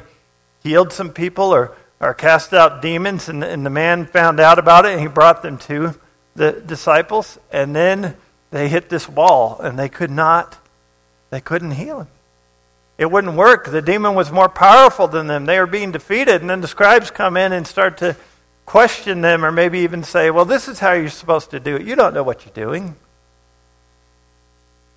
healed 0.63 0.91
some 0.91 1.11
people 1.11 1.53
or, 1.53 1.75
or 1.99 2.13
cast 2.13 2.53
out 2.53 2.81
demons, 2.81 3.29
and, 3.29 3.43
and 3.43 3.65
the 3.65 3.69
man 3.69 4.05
found 4.05 4.39
out 4.39 4.59
about 4.59 4.85
it 4.85 4.93
and 4.93 5.01
he 5.01 5.07
brought 5.07 5.41
them 5.41 5.57
to 5.57 5.95
the 6.35 6.51
disciples. 6.51 7.37
And 7.51 7.75
then 7.75 8.15
they 8.51 8.67
hit 8.67 8.89
this 8.89 9.07
wall 9.07 9.59
and 9.59 9.77
they 9.77 9.89
could 9.89 10.11
not, 10.11 10.57
they 11.29 11.41
couldn't 11.41 11.71
heal 11.71 12.01
him. 12.01 12.07
It 12.97 13.09
wouldn't 13.09 13.35
work. 13.35 13.71
The 13.71 13.81
demon 13.81 14.13
was 14.13 14.29
more 14.29 14.49
powerful 14.49 15.07
than 15.07 15.27
them. 15.27 15.45
They 15.45 15.57
were 15.57 15.67
being 15.67 15.91
defeated. 15.91 16.41
And 16.41 16.49
then 16.49 16.59
the 16.59 16.67
scribes 16.67 17.11
come 17.11 17.37
in 17.37 17.53
and 17.53 17.65
start 17.65 17.99
to 17.99 18.17
question 18.65 19.21
them 19.21 19.45
or 19.45 19.53
maybe 19.53 19.79
even 19.79 20.03
say, 20.03 20.31
Well, 20.31 20.43
this 20.43 20.67
is 20.67 20.79
how 20.79 20.91
you're 20.91 21.09
supposed 21.09 21.51
to 21.51 21.61
do 21.61 21.77
it. 21.77 21.83
You 21.83 21.95
don't 21.95 22.13
know 22.13 22.23
what 22.23 22.43
you're 22.43 22.53
doing. 22.53 22.95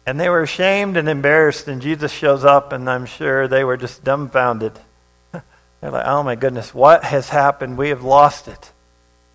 And 0.04 0.18
they 0.18 0.28
were 0.28 0.42
ashamed 0.42 0.96
and 0.96 1.08
embarrassed, 1.08 1.68
and 1.68 1.80
Jesus 1.80 2.10
shows 2.10 2.44
up, 2.44 2.72
and 2.72 2.90
I'm 2.90 3.06
sure 3.06 3.46
they 3.46 3.62
were 3.62 3.76
just 3.76 4.02
dumbfounded. 4.02 4.72
They're 5.32 5.90
like, 5.90 6.06
oh 6.06 6.22
my 6.22 6.34
goodness, 6.34 6.74
what 6.74 7.04
has 7.04 7.28
happened? 7.28 7.78
We 7.78 7.90
have 7.90 8.02
lost 8.02 8.48
it. 8.48 8.72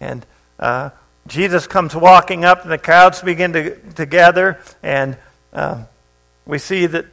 And 0.01 0.25
uh, 0.59 0.89
Jesus 1.25 1.67
comes 1.67 1.95
walking 1.95 2.43
up, 2.43 2.63
and 2.63 2.71
the 2.71 2.77
crowds 2.77 3.21
begin 3.21 3.53
to, 3.53 3.75
to 3.93 4.05
gather, 4.05 4.59
and 4.83 5.17
uh, 5.53 5.85
we 6.45 6.57
see 6.57 6.85
that 6.85 7.05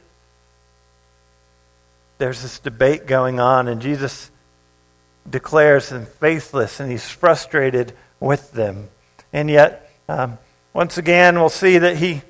there's 2.17 2.41
this 2.41 2.59
debate 2.59 3.07
going 3.07 3.39
on, 3.39 3.67
and 3.67 3.81
Jesus 3.81 4.31
declares 5.29 5.89
them 5.89 6.05
faithless, 6.05 6.79
and 6.79 6.91
he's 6.91 7.07
frustrated 7.07 7.93
with 8.19 8.51
them. 8.51 8.89
And 9.33 9.49
yet, 9.49 9.91
um, 10.07 10.37
once 10.73 10.97
again, 10.97 11.39
we'll 11.39 11.49
see 11.49 11.77
that 11.77 11.97
he 11.97 12.21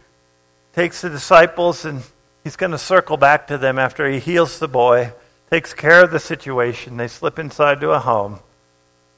takes 0.76 1.02
the 1.02 1.10
disciples 1.10 1.86
and 1.86 2.04
he's 2.44 2.58
going 2.58 2.74
to 2.74 2.78
circle 2.78 3.16
back 3.16 3.48
to 3.48 3.58
them 3.58 3.80
after 3.80 4.10
he 4.10 4.20
heals 4.20 4.60
the 4.60 4.68
boy, 4.68 5.14
takes 5.50 5.74
care 5.74 6.04
of 6.04 6.12
the 6.12 6.20
situation. 6.20 6.98
They 6.98 7.08
slip 7.08 7.40
inside 7.40 7.80
to 7.80 7.92
a 7.92 8.00
home. 8.00 8.40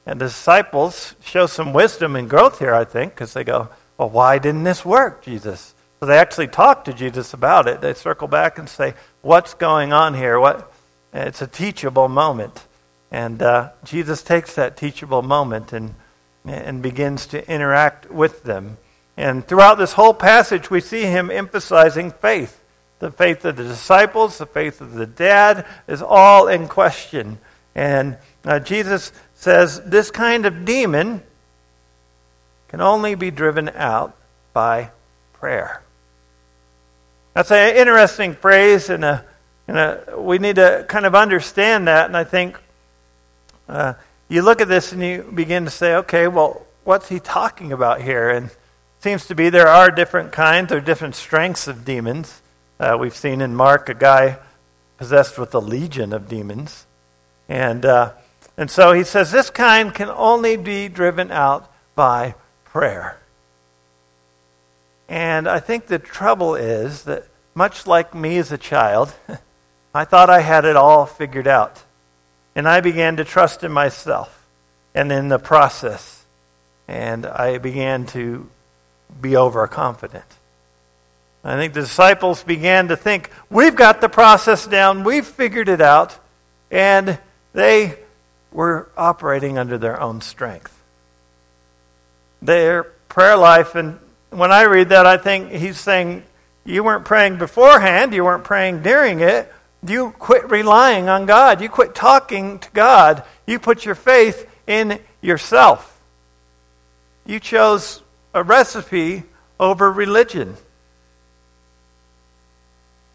And 0.06 0.22
the 0.22 0.26
disciples 0.26 1.16
show 1.22 1.48
some 1.48 1.74
wisdom 1.74 2.16
and 2.16 2.30
growth 2.30 2.60
here, 2.60 2.76
I 2.76 2.86
think, 2.86 3.16
because 3.16 3.34
they 3.34 3.44
go, 3.44 3.70
Well, 3.98 4.10
why 4.10 4.38
didn't 4.38 4.64
this 4.64 4.86
work, 4.86 5.24
Jesus? 5.24 5.74
So 6.00 6.06
they 6.06 6.18
actually 6.18 6.48
talk 6.48 6.86
to 6.86 6.94
Jesus 6.94 7.34
about 7.34 7.68
it. 7.68 7.82
They 7.82 7.96
circle 7.96 8.28
back 8.28 8.60
and 8.60 8.70
say, 8.70 8.94
What's 9.22 9.56
going 9.56 9.92
on 9.92 10.14
here? 10.14 10.40
What? 10.40 10.72
It's 11.12 11.42
a 11.42 11.48
teachable 11.48 12.08
moment. 12.08 12.66
And 13.10 13.42
uh, 13.42 13.72
Jesus 13.84 14.22
takes 14.22 14.54
that 14.56 14.78
teachable 14.78 15.24
moment 15.24 15.74
and, 15.74 15.96
and 16.46 16.84
begins 16.84 17.26
to 17.28 17.50
interact 17.52 18.12
with 18.12 18.44
them. 18.44 18.78
And 19.18 19.46
throughout 19.46 19.80
this 19.80 19.94
whole 19.94 20.14
passage, 20.14 20.70
we 20.70 20.80
see 20.80 21.02
him 21.02 21.32
emphasizing 21.32 22.12
faith. 22.12 22.64
The 23.00 23.12
faith 23.12 23.44
of 23.46 23.56
the 23.56 23.64
disciples, 23.64 24.38
the 24.38 24.46
faith 24.46 24.80
of 24.80 24.94
the 24.94 25.08
dad 25.08 25.66
is 25.88 26.02
all 26.02 26.48
in 26.48 26.68
question. 26.68 27.40
And 27.76 28.18
uh, 28.46 28.60
Jesus 28.60 29.12
says 29.36 29.82
this 29.82 30.12
kind 30.12 30.46
of 30.46 30.66
demon 30.66 31.24
can 32.70 32.82
only 32.82 33.16
be 33.16 33.32
driven 33.32 33.70
out 33.70 34.16
by 34.54 34.92
prayer. 35.34 35.82
That's 37.34 37.52
an 37.52 37.76
interesting 37.76 38.34
phrase, 38.34 38.90
and, 38.90 39.06
a, 39.06 39.24
and 39.68 39.78
a, 39.78 40.16
we 40.18 40.40
need 40.40 40.56
to 40.56 40.86
kind 40.88 41.06
of 41.06 41.14
understand 41.14 41.88
that. 41.88 42.08
And 42.08 42.18
I 42.18 42.24
think 42.24 42.60
uh, 43.70 43.94
you 44.28 44.42
look 44.42 44.60
at 44.60 44.68
this 44.68 44.92
and 44.92 45.04
you 45.04 45.24
begin 45.34 45.66
to 45.66 45.72
say, 45.72 45.96
okay, 45.98 46.28
well, 46.28 46.66
what's 46.84 47.10
he 47.10 47.20
talking 47.20 47.72
about 47.72 48.02
here? 48.02 48.30
And 48.30 48.50
seems 49.08 49.26
to 49.26 49.36
be 49.36 49.50
there 49.50 49.70
are 49.70 49.90
different 49.90 50.34
kinds 50.34 50.70
or 50.70 50.82
different 50.82 51.16
strengths 51.16 51.66
of 51.66 51.86
demons. 51.86 52.42
Uh, 52.78 52.98
we've 53.00 53.16
seen 53.16 53.40
in 53.40 53.56
Mark 53.56 53.88
a 53.88 53.94
guy 53.94 54.38
possessed 54.98 55.40
with 55.40 55.56
a 55.56 55.60
legion 55.60 56.12
of 56.12 56.28
demons. 56.28 56.86
And, 57.48 57.86
uh, 57.86 58.12
and 58.58 58.70
so 58.70 58.92
he 58.92 59.06
says 59.06 59.32
this 59.32 59.50
kind 59.50 59.96
can 59.96 60.10
only 60.10 60.58
be 60.58 60.90
driven 60.90 61.32
out 61.32 61.72
by 61.96 62.36
prayer. 62.66 63.18
And 65.08 65.48
I 65.48 65.62
think 65.62 65.88
the 65.88 66.00
trouble 66.00 66.56
is 66.56 67.04
that, 67.04 67.30
much 67.56 67.88
like 67.88 68.14
me 68.14 68.38
as 68.38 68.52
a 68.52 68.58
child, 68.58 69.16
I 69.96 70.04
thought 70.04 70.30
I 70.30 70.42
had 70.42 70.66
it 70.66 70.76
all 70.76 71.06
figured 71.06 71.48
out. 71.48 71.82
And 72.56 72.68
I 72.68 72.82
began 72.82 73.16
to 73.16 73.24
trust 73.24 73.64
in 73.64 73.72
myself 73.72 74.46
and 74.94 75.14
in 75.14 75.30
the 75.30 75.40
process. 75.40 76.26
And 76.90 77.26
I 77.26 77.58
began 77.58 78.06
to 78.08 78.50
be 79.22 79.38
overconfident. 79.38 80.26
I 81.44 81.56
think 81.56 81.74
the 81.74 81.82
disciples 81.82 82.44
began 82.44 82.90
to 82.90 82.98
think, 82.98 83.32
we've 83.50 83.76
got 83.76 84.02
the 84.02 84.10
process 84.10 84.68
down, 84.68 85.04
we've 85.04 85.26
figured 85.26 85.70
it 85.70 85.80
out, 85.80 86.18
and 86.70 87.18
they 87.54 87.98
were 88.52 88.90
operating 88.98 89.58
under 89.58 89.78
their 89.78 90.00
own 90.02 90.20
strength. 90.22 90.74
Their 92.42 92.84
prayer 92.84 93.38
life, 93.38 93.76
and 93.76 94.00
when 94.30 94.52
I 94.52 94.64
read 94.64 94.90
that, 94.90 95.06
I 95.06 95.18
think 95.18 95.52
he's 95.52 95.80
saying, 95.80 96.24
you 96.66 96.84
weren't 96.84 97.06
praying 97.06 97.38
beforehand, 97.38 98.14
you 98.14 98.26
weren't 98.26 98.44
praying 98.44 98.82
during 98.82 99.22
it. 99.22 99.52
You 99.88 100.12
quit 100.18 100.50
relying 100.50 101.08
on 101.08 101.26
God. 101.26 101.62
You 101.62 101.70
quit 101.70 101.96
talking 101.96 102.60
to 102.60 102.70
God. 102.72 103.24
You 103.46 103.60
put 103.60 103.86
your 103.86 103.96
faith 103.96 104.50
in 104.66 105.00
yourself. 105.22 106.00
You 107.26 107.40
chose 107.40 108.02
a 108.34 108.44
recipe 108.44 109.24
over 109.60 109.92
religion. 109.92 110.58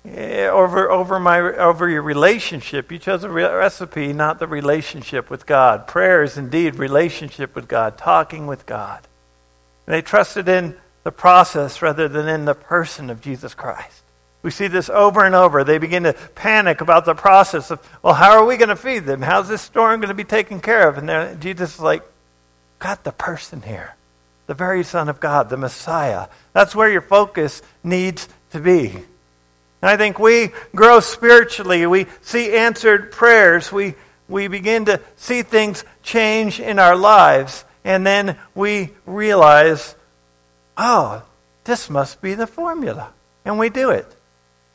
Eh, 0.05 0.49
over, 0.49 0.91
over, 0.91 1.21
my, 1.21 1.39
over 1.39 1.89
your 1.89 2.03
relationship. 2.03 2.91
You 2.91 2.99
chose 2.99 3.23
a 3.23 3.31
re- 3.31 3.45
recipe, 3.45 4.13
not 4.13 4.41
the 4.41 4.49
relationship 4.49 5.31
with 5.31 5.47
God. 5.47 5.87
Prayer 5.87 6.25
is 6.25 6.37
indeed 6.37 6.75
relationship 6.75 7.55
with 7.55 7.69
God, 7.69 7.97
talking 7.97 8.49
with 8.49 8.67
God. 8.67 9.07
And 9.87 9.95
they 9.95 10.03
trusted 10.03 10.49
in 10.49 10.77
the 11.05 11.13
process 11.13 11.83
rather 11.83 12.09
than 12.09 12.29
in 12.29 12.47
the 12.47 12.55
person 12.55 13.11
of 13.11 13.21
Jesus 13.21 13.55
Christ. 13.55 14.03
We 14.43 14.51
see 14.51 14.67
this 14.67 14.91
over 14.91 15.25
and 15.25 15.37
over. 15.37 15.63
They 15.63 15.79
begin 15.79 16.03
to 16.03 16.15
panic 16.35 16.81
about 16.81 17.05
the 17.05 17.15
process 17.15 17.71
of, 17.71 17.81
well, 18.03 18.15
how 18.15 18.33
are 18.33 18.45
we 18.45 18.57
going 18.57 18.71
to 18.71 18.77
feed 18.77 19.05
them? 19.05 19.23
How's 19.23 19.47
this 19.47 19.63
storm 19.63 20.01
going 20.01 20.09
to 20.09 20.15
be 20.15 20.25
taken 20.25 20.61
care 20.61 20.89
of? 20.89 20.99
And 20.99 21.41
Jesus 21.41 21.75
is 21.75 21.81
like, 21.81 22.03
got 22.81 23.05
the 23.05 23.13
person 23.13 23.63
here 23.63 23.95
the 24.53 24.57
very 24.57 24.85
Son 24.85 25.09
of 25.09 25.19
God, 25.19 25.49
the 25.49 25.57
Messiah. 25.57 26.29
That's 26.53 26.77
where 26.77 26.91
your 26.91 27.01
focus 27.01 27.63
needs 27.83 28.29
to 28.51 28.61
be. 28.61 28.91
And 28.91 29.91
I 29.91 29.97
think 29.97 30.19
we 30.19 30.51
grow 30.75 31.01
spiritually. 31.01 31.87
We 31.87 32.05
see 32.21 32.55
answered 32.55 33.13
prayers. 33.13 33.73
We, 33.73 33.95
we 34.29 34.49
begin 34.49 34.85
to 34.85 35.01
see 35.17 35.41
things 35.41 35.87
change 36.03 36.61
in 36.61 36.79
our 36.79 36.95
lives. 36.95 37.65
And 37.83 38.07
then 38.07 38.37
we 38.55 38.91
realize, 39.07 39.95
oh, 40.77 41.23
this 41.65 41.89
must 41.89 42.21
be 42.21 42.35
the 42.35 42.47
formula. 42.47 43.11
And 43.47 43.59
we 43.59 43.71
do 43.71 43.89
it. 43.89 44.07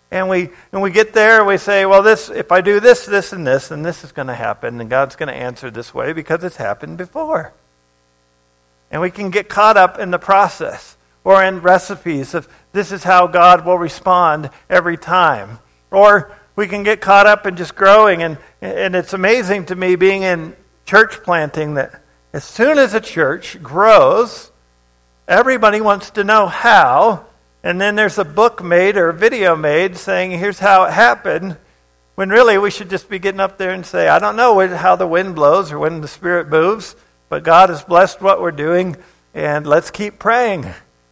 And 0.09 0.27
we, 0.27 0.49
and 0.71 0.81
we 0.81 0.89
get 0.89 1.13
there 1.13 1.37
and 1.37 1.47
we 1.47 1.57
say, 1.57 1.85
well, 1.85 2.01
this, 2.01 2.29
if 2.29 2.51
I 2.51 2.61
do 2.61 2.79
this, 2.79 3.05
this, 3.05 3.31
and 3.31 3.45
this, 3.45 3.67
then 3.67 3.83
this 3.83 4.03
is 4.03 4.11
going 4.11 4.29
to 4.29 4.33
happen. 4.33 4.81
And 4.81 4.89
God's 4.89 5.15
going 5.15 5.29
to 5.29 5.35
answer 5.35 5.69
this 5.69 5.93
way 5.93 6.13
because 6.13 6.43
it's 6.43 6.55
happened 6.55 6.97
before. 6.97 7.53
And 8.91 9.01
we 9.01 9.11
can 9.11 9.29
get 9.29 9.49
caught 9.49 9.77
up 9.77 9.99
in 9.99 10.11
the 10.11 10.19
process 10.19 10.97
or 11.23 11.43
in 11.43 11.61
recipes 11.61 12.33
of 12.33 12.47
this 12.71 12.91
is 12.91 13.03
how 13.03 13.27
God 13.27 13.65
will 13.65 13.77
respond 13.77 14.49
every 14.69 14.97
time. 14.97 15.59
Or 15.91 16.31
we 16.55 16.67
can 16.67 16.83
get 16.83 17.01
caught 17.01 17.27
up 17.27 17.45
in 17.45 17.57
just 17.57 17.75
growing. 17.75 18.23
And, 18.23 18.37
and 18.61 18.95
it's 18.95 19.13
amazing 19.13 19.65
to 19.65 19.75
me 19.75 19.95
being 19.95 20.23
in 20.23 20.55
church 20.85 21.23
planting 21.23 21.73
that 21.73 22.01
as 22.33 22.43
soon 22.43 22.77
as 22.77 22.93
a 22.93 23.01
church 23.01 23.61
grows, 23.61 24.51
everybody 25.27 25.81
wants 25.81 26.11
to 26.11 26.23
know 26.23 26.47
how. 26.47 27.25
And 27.63 27.81
then 27.81 27.95
there's 27.95 28.17
a 28.17 28.25
book 28.25 28.63
made 28.63 28.95
or 28.95 29.09
a 29.09 29.13
video 29.13 29.55
made 29.55 29.97
saying, 29.97 30.31
here's 30.31 30.59
how 30.59 30.85
it 30.85 30.93
happened. 30.93 31.57
When 32.15 32.29
really 32.29 32.57
we 32.57 32.71
should 32.71 32.89
just 32.89 33.09
be 33.09 33.19
getting 33.19 33.39
up 33.41 33.57
there 33.57 33.71
and 33.71 33.85
say, 33.85 34.07
I 34.07 34.19
don't 34.19 34.35
know 34.35 34.65
how 34.75 34.95
the 34.95 35.05
wind 35.05 35.35
blows 35.35 35.71
or 35.71 35.79
when 35.79 36.01
the 36.01 36.07
Spirit 36.07 36.47
moves. 36.47 36.95
But 37.29 37.43
God 37.43 37.69
has 37.69 37.83
blessed 37.83 38.21
what 38.21 38.41
we're 38.41 38.51
doing, 38.51 38.95
and 39.33 39.67
let's 39.67 39.91
keep 39.91 40.19
praying. 40.19 40.65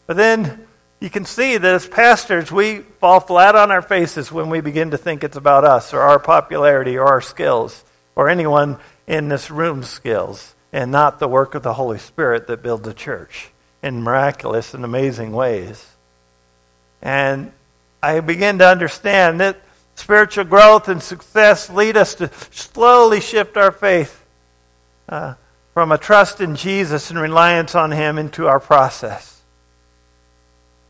But 0.08 0.18
then 0.18 0.66
you 1.00 1.10
can 1.10 1.26
see 1.26 1.58
that 1.58 1.76
as 1.76 1.88
pastors, 1.88 2.52
we 2.52 2.80
fall 3.00 3.20
flat 3.20 3.56
on 3.56 3.72
our 3.72 3.82
faces 3.82 4.32
when 4.32 4.50
we 4.50 4.62
begin 4.62 4.92
to 4.92 4.98
think 4.98 5.24
it's 5.24 5.38
about 5.38 5.66
us 5.66 5.94
or 5.94 6.02
our 6.02 6.20
popularity 6.20 6.98
or 6.98 7.06
our 7.06 7.22
skills 7.22 7.84
or 8.16 8.30
anyone 8.30 8.78
in 9.08 9.28
this 9.28 9.52
room's 9.52 9.90
skills 9.90 10.56
and 10.72 10.92
not 10.92 11.20
the 11.20 11.28
work 11.28 11.54
of 11.54 11.64
the 11.64 11.74
Holy 11.74 12.00
Spirit 12.00 12.48
that 12.48 12.64
builds 12.64 12.88
a 12.88 12.94
church. 12.94 13.50
in 13.86 14.02
miraculous 14.02 14.74
and 14.74 14.84
amazing 14.84 15.32
ways. 15.32 15.88
And 17.04 17.52
I 18.02 18.20
begin 18.20 18.58
to 18.58 18.68
understand 18.68 19.40
that 19.40 19.62
spiritual 19.94 20.46
growth 20.46 20.90
and 20.90 21.04
success 21.04 21.70
lead 21.70 21.96
us 21.96 22.16
to 22.16 22.32
slowly 22.50 23.22
shift 23.22 23.58
our 23.58 23.72
faith 23.72 24.26
uh, 25.08 25.36
from 25.76 25.92
a 25.92 25.98
trust 25.98 26.40
in 26.40 26.56
Jesus 26.56 27.12
and 27.12 27.20
reliance 27.20 27.76
on 27.76 27.92
Him 27.92 28.18
into 28.18 28.48
our 28.48 28.62
process. 28.62 29.42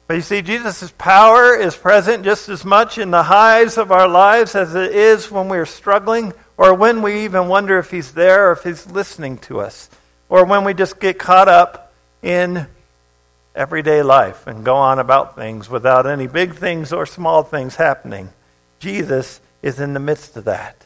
But 0.06 0.14
you 0.14 0.22
see, 0.22 0.44
Jesus' 0.44 0.94
power 1.00 1.56
is 1.56 1.76
present 1.76 2.24
just 2.24 2.50
as 2.50 2.64
much 2.64 3.00
in 3.00 3.10
the 3.10 3.24
highs 3.24 3.80
of 3.80 3.92
our 3.92 4.08
lives 4.08 4.54
as 4.54 4.76
it 4.76 4.96
is 4.96 5.32
when 5.32 5.50
we're 5.50 5.66
struggling 5.66 6.34
or 6.56 6.76
when 6.76 7.02
we 7.02 7.26
even 7.26 7.48
wonder 7.48 7.80
if 7.80 7.90
He's 7.90 8.12
there 8.12 8.50
or 8.50 8.52
if 8.52 8.62
He's 8.62 8.86
listening 8.86 9.40
to 9.40 9.60
us, 9.60 9.90
or 10.30 10.46
when 10.46 10.64
we 10.64 10.76
just 10.76 11.00
get 11.00 11.18
caught 11.18 11.48
up 11.50 11.92
in 12.22 12.68
everyday 13.56 14.04
life 14.04 14.46
and 14.46 14.64
go 14.64 14.76
on 14.76 15.00
about 15.00 15.36
things 15.36 15.68
without 15.68 16.06
any 16.06 16.28
big 16.28 16.54
things 16.54 16.94
or 16.94 17.08
small 17.08 17.42
things 17.42 17.78
happening. 17.78 18.30
Jesus 18.78 19.42
is 19.64 19.80
in 19.80 19.96
the 19.96 20.00
midst 20.00 20.38
of 20.38 20.46
that. 20.46 20.85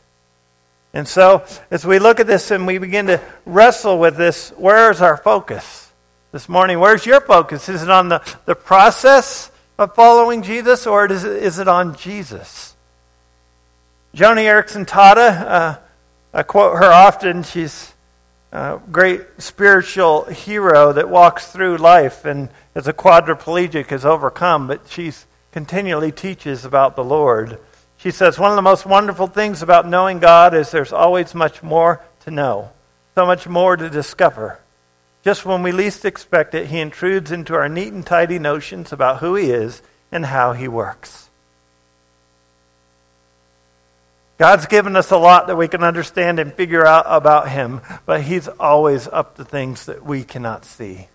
And 0.94 1.08
so, 1.08 1.46
as 1.70 1.86
we 1.86 2.00
look 2.00 2.20
at 2.20 2.28
this 2.28 2.50
and 2.52 2.66
we 2.66 2.78
begin 2.80 3.08
to 3.08 3.22
wrestle 3.46 4.00
with 4.00 4.18
this, 4.18 4.52
where's 4.58 5.02
our 5.02 5.18
focus 5.18 5.92
this 6.32 6.50
morning? 6.50 6.80
Where's 6.80 7.06
your 7.06 7.22
focus? 7.22 7.70
Is 7.70 7.84
it 7.84 7.90
on 7.90 8.10
the, 8.10 8.22
the 8.46 8.56
process 8.56 9.52
of 9.78 9.94
following 9.94 10.42
Jesus 10.42 10.88
or 10.88 11.12
is 11.12 11.24
it, 11.24 11.44
is 11.44 11.60
it 11.60 11.68
on 11.68 11.96
Jesus? 11.96 12.76
Joni 14.16 14.46
Eareckson 14.46 14.86
Tada, 14.86 15.42
uh, 15.42 15.78
I 16.34 16.44
quote 16.44 16.78
her 16.78 16.92
often. 16.92 17.44
She's 17.44 17.94
a 18.52 18.80
great 18.92 19.22
spiritual 19.38 20.26
hero 20.26 20.92
that 20.94 21.08
walks 21.08 21.52
through 21.52 21.78
life 21.78 22.26
and 22.26 22.50
as 22.74 22.88
a 22.88 22.94
quadriplegic 22.94 23.88
has 23.88 24.06
overcome, 24.06 24.68
but 24.68 24.90
she 24.90 25.12
continually 25.52 26.12
teaches 26.12 26.66
about 26.66 26.96
the 26.96 27.04
Lord. 27.04 27.60
She 28.00 28.12
says, 28.12 28.40
One 28.40 28.50
of 28.50 28.56
the 28.56 28.62
most 28.62 28.86
wonderful 28.86 29.28
things 29.28 29.62
about 29.62 29.88
knowing 29.88 30.20
God 30.20 30.54
is 30.54 30.72
there's 30.72 30.94
always 30.94 31.36
much 31.36 31.62
more 31.62 32.02
to 32.22 32.32
know, 32.32 32.72
so 33.14 33.26
much 33.26 33.46
more 33.46 33.76
to 33.76 33.90
discover. 33.90 34.60
Just 35.22 35.46
when 35.46 35.64
we 35.64 35.74
least 35.74 36.06
expect 36.06 36.56
it, 36.56 36.68
He 36.68 36.80
intrudes 36.80 37.30
into 37.30 37.56
our 37.56 37.68
neat 37.68 37.92
and 37.92 38.06
tidy 38.06 38.40
notions 38.40 38.94
about 38.94 39.20
who 39.20 39.36
He 39.36 39.52
is 39.52 39.82
and 40.14 40.26
how 40.26 40.54
He 40.54 40.70
works. 40.70 41.30
God's 44.38 44.68
given 44.68 44.96
us 44.96 45.12
a 45.12 45.18
lot 45.18 45.48
that 45.48 45.58
we 45.58 45.68
can 45.68 45.84
understand 45.84 46.40
and 46.40 46.54
figure 46.54 46.86
out 46.86 47.04
about 47.06 47.50
Him, 47.50 47.82
but 48.06 48.22
He's 48.22 48.48
always 48.48 49.10
up 49.10 49.36
to 49.36 49.44
things 49.44 49.88
that 49.88 50.06
we 50.06 50.24
cannot 50.24 50.64
see. 50.64 51.10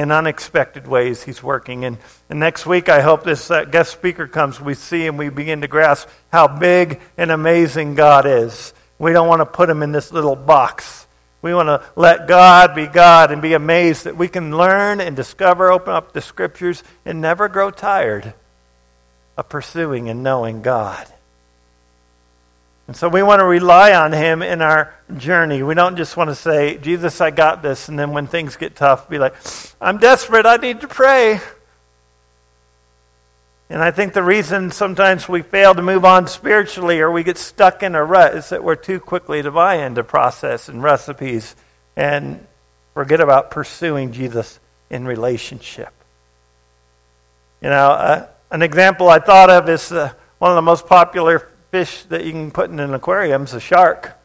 In 0.00 0.10
unexpected 0.10 0.86
ways, 0.86 1.24
He's 1.24 1.42
working. 1.42 1.84
And, 1.84 1.98
and 2.30 2.40
next 2.40 2.64
week, 2.64 2.88
I 2.88 3.02
hope 3.02 3.22
this 3.22 3.50
uh, 3.50 3.64
guest 3.64 3.92
speaker 3.92 4.26
comes. 4.26 4.58
We 4.58 4.72
see 4.72 5.06
and 5.06 5.18
we 5.18 5.28
begin 5.28 5.60
to 5.60 5.68
grasp 5.68 6.08
how 6.32 6.48
big 6.48 7.02
and 7.18 7.30
amazing 7.30 7.96
God 7.96 8.24
is. 8.24 8.72
We 8.98 9.12
don't 9.12 9.28
want 9.28 9.40
to 9.40 9.44
put 9.44 9.68
Him 9.68 9.82
in 9.82 9.92
this 9.92 10.10
little 10.10 10.36
box. 10.36 11.06
We 11.42 11.52
want 11.52 11.66
to 11.66 11.82
let 11.96 12.26
God 12.26 12.74
be 12.74 12.86
God 12.86 13.30
and 13.30 13.42
be 13.42 13.52
amazed 13.52 14.04
that 14.04 14.16
we 14.16 14.26
can 14.26 14.56
learn 14.56 15.02
and 15.02 15.14
discover, 15.14 15.70
open 15.70 15.92
up 15.92 16.14
the 16.14 16.22
Scriptures, 16.22 16.82
and 17.04 17.20
never 17.20 17.46
grow 17.48 17.70
tired 17.70 18.32
of 19.36 19.50
pursuing 19.50 20.08
and 20.08 20.22
knowing 20.22 20.62
God. 20.62 21.06
And 22.90 22.96
so 22.96 23.08
we 23.08 23.22
want 23.22 23.38
to 23.38 23.46
rely 23.46 23.92
on 23.92 24.10
Him 24.10 24.42
in 24.42 24.60
our 24.60 24.92
journey. 25.16 25.62
We 25.62 25.76
don't 25.76 25.94
just 25.94 26.16
want 26.16 26.28
to 26.28 26.34
say, 26.34 26.76
Jesus, 26.76 27.20
I 27.20 27.30
got 27.30 27.62
this. 27.62 27.88
And 27.88 27.96
then 27.96 28.10
when 28.10 28.26
things 28.26 28.56
get 28.56 28.74
tough, 28.74 29.08
be 29.08 29.16
like, 29.16 29.36
I'm 29.80 29.98
desperate. 29.98 30.44
I 30.44 30.56
need 30.56 30.80
to 30.80 30.88
pray. 30.88 31.38
And 33.68 33.80
I 33.80 33.92
think 33.92 34.12
the 34.12 34.24
reason 34.24 34.72
sometimes 34.72 35.28
we 35.28 35.42
fail 35.42 35.72
to 35.76 35.82
move 35.82 36.04
on 36.04 36.26
spiritually 36.26 36.98
or 36.98 37.12
we 37.12 37.22
get 37.22 37.38
stuck 37.38 37.84
in 37.84 37.94
a 37.94 38.04
rut 38.04 38.34
is 38.34 38.48
that 38.48 38.64
we're 38.64 38.74
too 38.74 38.98
quickly 38.98 39.40
to 39.40 39.52
buy 39.52 39.76
into 39.76 40.02
process 40.02 40.68
and 40.68 40.82
recipes 40.82 41.54
and 41.94 42.44
forget 42.94 43.20
about 43.20 43.52
pursuing 43.52 44.10
Jesus 44.10 44.58
in 44.90 45.04
relationship. 45.04 45.92
You 47.62 47.70
know, 47.70 47.90
uh, 47.90 48.26
an 48.50 48.62
example 48.62 49.08
I 49.08 49.20
thought 49.20 49.48
of 49.48 49.68
is 49.68 49.92
uh, 49.92 50.12
one 50.40 50.50
of 50.50 50.56
the 50.56 50.62
most 50.62 50.88
popular 50.88 51.49
fish 51.70 52.02
that 52.04 52.24
you 52.24 52.32
can 52.32 52.50
put 52.50 52.70
in 52.70 52.80
an 52.80 52.94
aquarium 52.94 53.44
is 53.44 53.54
a 53.54 53.60
shark. 53.60 54.18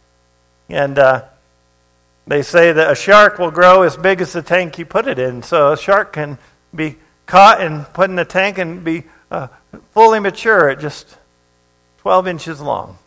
And 0.69 0.97
uh, 0.97 1.25
they 2.27 2.41
say 2.41 2.71
that 2.71 2.91
a 2.91 2.95
shark 2.95 3.37
will 3.37 3.51
grow 3.51 3.83
as 3.83 3.95
big 3.95 4.21
as 4.21 4.33
the 4.33 4.41
tank 4.41 4.79
you 4.79 4.85
put 4.85 5.07
it 5.07 5.19
in. 5.19 5.43
So 5.43 5.71
a 5.71 5.77
shark 5.77 6.13
can 6.13 6.37
be 6.73 6.97
caught 7.25 7.61
and 7.61 7.85
put 7.93 8.09
in 8.09 8.17
a 8.17 8.25
tank 8.25 8.57
and 8.57 8.83
be 8.83 9.03
uh, 9.29 9.47
fully 9.91 10.19
mature 10.19 10.69
at 10.69 10.79
just 10.79 11.17
12 11.99 12.27
inches 12.27 12.61
long. 12.61 12.97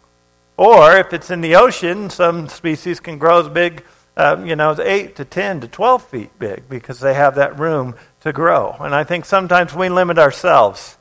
Or 0.57 0.96
if 0.96 1.12
it's 1.12 1.31
in 1.31 1.40
the 1.40 1.57
ocean, 1.57 2.11
some 2.11 2.48
species 2.48 3.01
can 3.01 3.18
grow 3.18 3.40
as 3.40 3.48
big, 3.48 3.85
uh, 4.16 4.42
you 4.44 4.57
know, 4.57 4.74
8 4.79 5.16
to 5.16 5.24
10 5.24 5.61
to 5.61 5.68
12 5.68 6.05
feet 6.05 6.38
big 6.38 6.68
because 6.68 7.01
they 7.01 7.14
have 7.14 7.37
that 7.37 7.59
room 7.59 7.94
to 8.20 8.33
grow. 8.33 8.77
And 8.81 8.94
I 8.94 9.05
think 9.05 9.24
sometimes 9.24 9.74
we 9.74 9.88
limit 9.88 10.18
ourselves. 10.18 10.96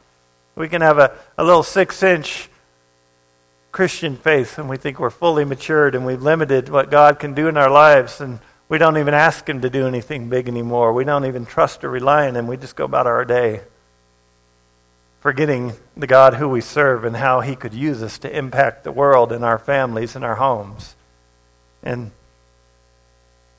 We 0.55 0.69
can 0.69 0.81
have 0.81 0.99
a, 0.99 1.15
a 1.37 1.43
little 1.43 1.63
six 1.63 2.01
inch 2.03 2.49
Christian 3.77 4.15
faith 4.15 4.57
and 4.57 4.67
we 4.67 4.75
think 4.75 4.99
we're 4.99 5.11
fully 5.11 5.45
matured 5.45 5.93
and 5.93 6.03
we've 6.03 6.23
limited 6.23 6.67
what 6.67 6.89
God 6.89 7.19
can 7.19 7.35
do 7.35 7.47
in 7.47 7.57
our 7.57 7.69
lives 7.69 8.19
and 8.19 8.39
we 8.69 8.79
don't 8.79 8.97
even 8.97 9.13
ask 9.13 9.47
Him 9.47 9.61
to 9.61 9.69
do 9.69 9.85
anything 9.85 10.29
big 10.29 10.47
anymore. 10.47 10.93
We 10.93 11.03
don't 11.03 11.27
even 11.27 11.45
trust 11.45 11.83
or 11.83 11.91
rely 11.91 12.27
on 12.27 12.35
Him. 12.35 12.47
We 12.47 12.57
just 12.57 12.75
go 12.75 12.85
about 12.85 13.05
our 13.05 13.23
day 13.23 13.61
forgetting 15.19 15.73
the 15.95 16.07
God 16.07 16.33
who 16.33 16.49
we 16.49 16.59
serve 16.59 17.03
and 17.03 17.15
how 17.17 17.41
He 17.41 17.55
could 17.55 17.75
use 17.75 18.01
us 18.01 18.17
to 18.17 18.35
impact 18.35 18.83
the 18.83 18.91
world 18.91 19.31
and 19.31 19.45
our 19.45 19.59
families 19.59 20.15
and 20.15 20.25
our 20.25 20.37
homes. 20.37 20.95
And 21.83 22.09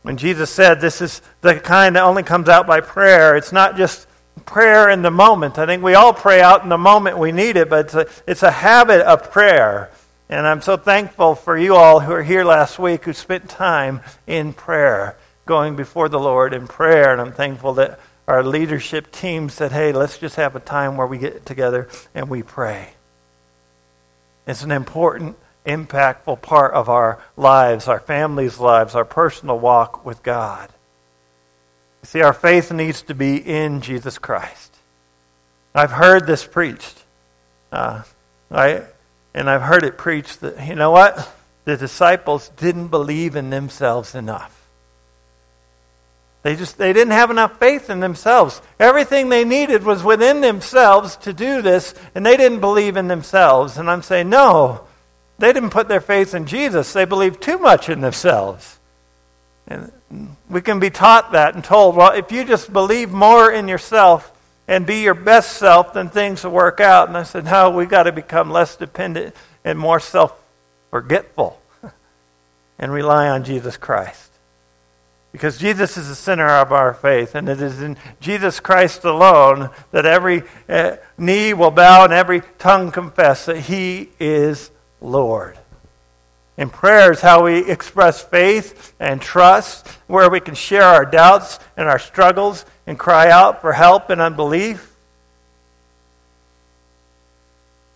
when 0.02 0.16
Jesus 0.16 0.50
said 0.50 0.80
this 0.80 1.00
is 1.00 1.22
the 1.42 1.60
kind 1.60 1.94
that 1.94 2.02
only 2.02 2.24
comes 2.24 2.48
out 2.48 2.66
by 2.66 2.80
prayer, 2.80 3.36
it's 3.36 3.52
not 3.52 3.76
just 3.76 4.08
prayer 4.46 4.90
in 4.90 5.02
the 5.02 5.12
moment. 5.12 5.60
I 5.60 5.66
think 5.66 5.84
we 5.84 5.94
all 5.94 6.12
pray 6.12 6.40
out 6.40 6.64
in 6.64 6.70
the 6.70 6.76
moment 6.76 7.18
we 7.18 7.30
need 7.30 7.56
it, 7.56 7.70
but 7.70 7.84
it's 7.84 7.94
a, 7.94 8.08
it's 8.26 8.42
a 8.42 8.50
habit 8.50 9.02
of 9.02 9.30
prayer. 9.30 9.92
And 10.28 10.46
I'm 10.46 10.60
so 10.60 10.76
thankful 10.76 11.34
for 11.34 11.56
you 11.56 11.74
all 11.74 12.00
who 12.00 12.12
are 12.12 12.22
here 12.22 12.44
last 12.44 12.78
week 12.78 13.04
who 13.04 13.14
spent 13.14 13.48
time 13.48 14.02
in 14.26 14.52
prayer, 14.52 15.16
going 15.46 15.74
before 15.74 16.10
the 16.10 16.20
Lord 16.20 16.52
in 16.52 16.68
prayer. 16.68 17.12
And 17.12 17.20
I'm 17.20 17.32
thankful 17.32 17.74
that 17.74 17.98
our 18.26 18.44
leadership 18.44 19.10
team 19.10 19.48
said, 19.48 19.72
hey, 19.72 19.90
let's 19.92 20.18
just 20.18 20.36
have 20.36 20.54
a 20.54 20.60
time 20.60 20.98
where 20.98 21.06
we 21.06 21.16
get 21.16 21.46
together 21.46 21.88
and 22.14 22.28
we 22.28 22.42
pray. 22.42 22.90
It's 24.46 24.62
an 24.62 24.70
important, 24.70 25.36
impactful 25.64 26.42
part 26.42 26.74
of 26.74 26.90
our 26.90 27.22
lives, 27.36 27.88
our 27.88 28.00
families' 28.00 28.58
lives, 28.58 28.94
our 28.94 29.06
personal 29.06 29.58
walk 29.58 30.04
with 30.04 30.22
God. 30.22 30.68
See, 32.02 32.20
our 32.20 32.34
faith 32.34 32.70
needs 32.70 33.00
to 33.02 33.14
be 33.14 33.36
in 33.36 33.80
Jesus 33.80 34.18
Christ. 34.18 34.76
I've 35.74 35.92
heard 35.92 36.26
this 36.26 36.44
preached. 36.44 37.04
Uh, 37.72 38.02
I 38.50 38.84
and 39.34 39.48
I've 39.48 39.62
heard 39.62 39.84
it 39.84 39.98
preached 39.98 40.40
that, 40.40 40.66
you 40.66 40.74
know 40.74 40.90
what? 40.90 41.32
The 41.64 41.76
disciples 41.76 42.48
didn't 42.56 42.88
believe 42.88 43.36
in 43.36 43.50
themselves 43.50 44.14
enough. 44.14 44.54
They 46.42 46.56
just 46.56 46.78
they 46.78 46.92
didn't 46.92 47.12
have 47.12 47.30
enough 47.30 47.58
faith 47.58 47.90
in 47.90 48.00
themselves. 48.00 48.62
Everything 48.78 49.28
they 49.28 49.44
needed 49.44 49.82
was 49.82 50.02
within 50.02 50.40
themselves 50.40 51.16
to 51.16 51.32
do 51.32 51.62
this, 51.62 51.94
and 52.14 52.24
they 52.24 52.36
didn't 52.36 52.60
believe 52.60 52.96
in 52.96 53.08
themselves. 53.08 53.76
And 53.76 53.90
I'm 53.90 54.02
saying, 54.02 54.30
no, 54.30 54.86
they 55.38 55.52
didn't 55.52 55.70
put 55.70 55.88
their 55.88 56.00
faith 56.00 56.34
in 56.34 56.46
Jesus. 56.46 56.92
They 56.92 57.04
believed 57.04 57.42
too 57.42 57.58
much 57.58 57.88
in 57.88 58.00
themselves. 58.00 58.78
And 59.66 59.92
we 60.48 60.62
can 60.62 60.80
be 60.80 60.90
taught 60.90 61.32
that 61.32 61.54
and 61.54 61.62
told, 61.62 61.96
well, 61.96 62.12
if 62.12 62.32
you 62.32 62.44
just 62.44 62.72
believe 62.72 63.10
more 63.10 63.50
in 63.52 63.68
yourself, 63.68 64.32
and 64.68 64.86
be 64.86 65.02
your 65.02 65.14
best 65.14 65.56
self, 65.56 65.94
then 65.94 66.10
things 66.10 66.44
will 66.44 66.52
work 66.52 66.78
out. 66.78 67.08
And 67.08 67.16
I 67.16 67.22
said, 67.22 67.46
No, 67.46 67.70
we've 67.70 67.88
got 67.88 68.04
to 68.04 68.12
become 68.12 68.50
less 68.50 68.76
dependent 68.76 69.34
and 69.64 69.78
more 69.78 69.98
self 69.98 70.38
forgetful 70.90 71.60
and 72.78 72.92
rely 72.92 73.28
on 73.28 73.42
Jesus 73.42 73.76
Christ. 73.76 74.30
Because 75.32 75.58
Jesus 75.58 75.96
is 75.96 76.08
the 76.08 76.14
center 76.14 76.48
of 76.48 76.72
our 76.72 76.94
faith, 76.94 77.34
and 77.34 77.48
it 77.48 77.60
is 77.60 77.82
in 77.82 77.96
Jesus 78.20 78.60
Christ 78.60 79.04
alone 79.04 79.70
that 79.90 80.06
every 80.06 80.42
uh, 80.68 80.96
knee 81.18 81.52
will 81.52 81.70
bow 81.70 82.04
and 82.04 82.12
every 82.12 82.42
tongue 82.58 82.90
confess 82.90 83.46
that 83.46 83.60
He 83.60 84.10
is 84.18 84.70
Lord. 85.00 85.58
And 86.58 86.72
prayer 86.72 87.12
is 87.12 87.20
how 87.20 87.44
we 87.44 87.70
express 87.70 88.20
faith 88.20 88.92
and 88.98 89.22
trust, 89.22 89.86
where 90.08 90.28
we 90.28 90.40
can 90.40 90.56
share 90.56 90.82
our 90.82 91.06
doubts 91.06 91.60
and 91.76 91.88
our 91.88 92.00
struggles 92.00 92.66
and 92.84 92.98
cry 92.98 93.30
out 93.30 93.60
for 93.60 93.72
help 93.72 94.10
and 94.10 94.20
unbelief. 94.20 94.92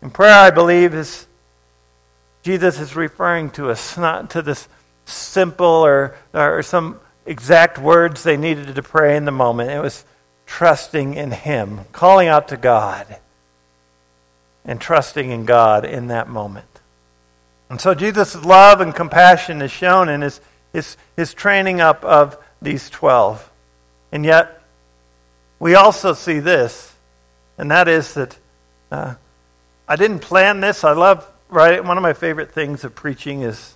And 0.01 0.15
prayer, 0.15 0.39
I 0.39 0.53
believe, 0.53 0.95
is 0.95 1.27
Jesus 2.45 2.79
is 2.79 2.95
referring 2.95 3.51
to 3.51 3.69
us, 3.69 3.99
not 3.99 4.31
to 4.31 4.43
this 4.43 4.69
simple 5.07 5.67
or, 5.67 6.15
or 6.33 6.63
some 6.63 7.01
exact 7.27 7.79
words 7.79 8.23
they 8.23 8.37
needed 8.37 8.77
to 8.77 8.83
pray 8.83 9.17
in 9.17 9.25
the 9.25 9.33
moment. 9.33 9.71
It 9.71 9.81
was 9.81 10.05
trusting 10.47 11.15
in 11.15 11.33
Him, 11.33 11.81
calling 11.91 12.29
out 12.29 12.47
to 12.49 12.57
God, 12.57 13.17
and 14.65 14.81
trusting 14.81 15.31
in 15.31 15.47
God 15.47 15.85
in 15.85 16.07
that 16.09 16.29
moment. 16.29 16.72
And 17.73 17.81
so 17.81 17.95
Jesus' 17.95 18.45
love 18.45 18.83
and 18.83 18.95
compassion 18.95 19.63
is 19.63 19.71
shown 19.71 20.11
in 20.11 20.21
his, 20.21 20.43
his, 20.75 20.99
his 21.17 21.33
training 21.33 21.81
up 21.81 22.05
of 22.05 22.37
these 22.61 22.91
12. 22.91 23.51
And 24.13 24.27
yet, 24.27 24.61
we 25.59 25.75
also 25.75 26.13
see 26.13 26.39
this, 26.39 26.93
and 27.57 27.71
that 27.71 27.89
is 27.89 28.13
that 28.13 28.37
uh, 28.91 29.15
I 29.89 29.97
didn't 29.97 30.19
plan 30.19 30.61
this. 30.61 30.85
I 30.85 30.93
love, 30.93 31.27
right? 31.49 31.83
One 31.83 31.97
of 31.97 32.03
my 32.03 32.13
favorite 32.13 32.53
things 32.53 32.85
of 32.85 32.95
preaching 32.95 33.41
is 33.41 33.75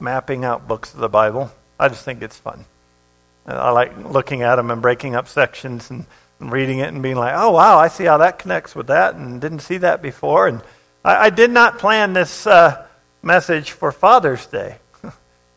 mapping 0.00 0.42
out 0.46 0.66
books 0.66 0.94
of 0.94 1.00
the 1.00 1.10
Bible. 1.10 1.52
I 1.78 1.88
just 1.88 2.02
think 2.02 2.22
it's 2.22 2.38
fun. 2.38 2.64
I 3.44 3.72
like 3.72 3.92
looking 4.06 4.40
at 4.40 4.56
them 4.56 4.70
and 4.70 4.80
breaking 4.80 5.16
up 5.16 5.28
sections 5.28 5.90
and, 5.90 6.06
and 6.40 6.50
reading 6.50 6.78
it 6.78 6.88
and 6.88 7.02
being 7.02 7.16
like, 7.16 7.34
oh, 7.36 7.50
wow, 7.50 7.76
I 7.76 7.88
see 7.88 8.04
how 8.04 8.16
that 8.16 8.38
connects 8.38 8.74
with 8.74 8.86
that 8.86 9.16
and 9.16 9.38
didn't 9.38 9.58
see 9.58 9.76
that 9.76 10.00
before. 10.00 10.48
And 10.48 10.62
I, 11.04 11.26
I 11.26 11.28
did 11.28 11.50
not 11.50 11.78
plan 11.78 12.14
this 12.14 12.46
uh, 12.46 12.86
message 13.24 13.70
for 13.70 13.90
Father's 13.90 14.46
Day. 14.46 14.76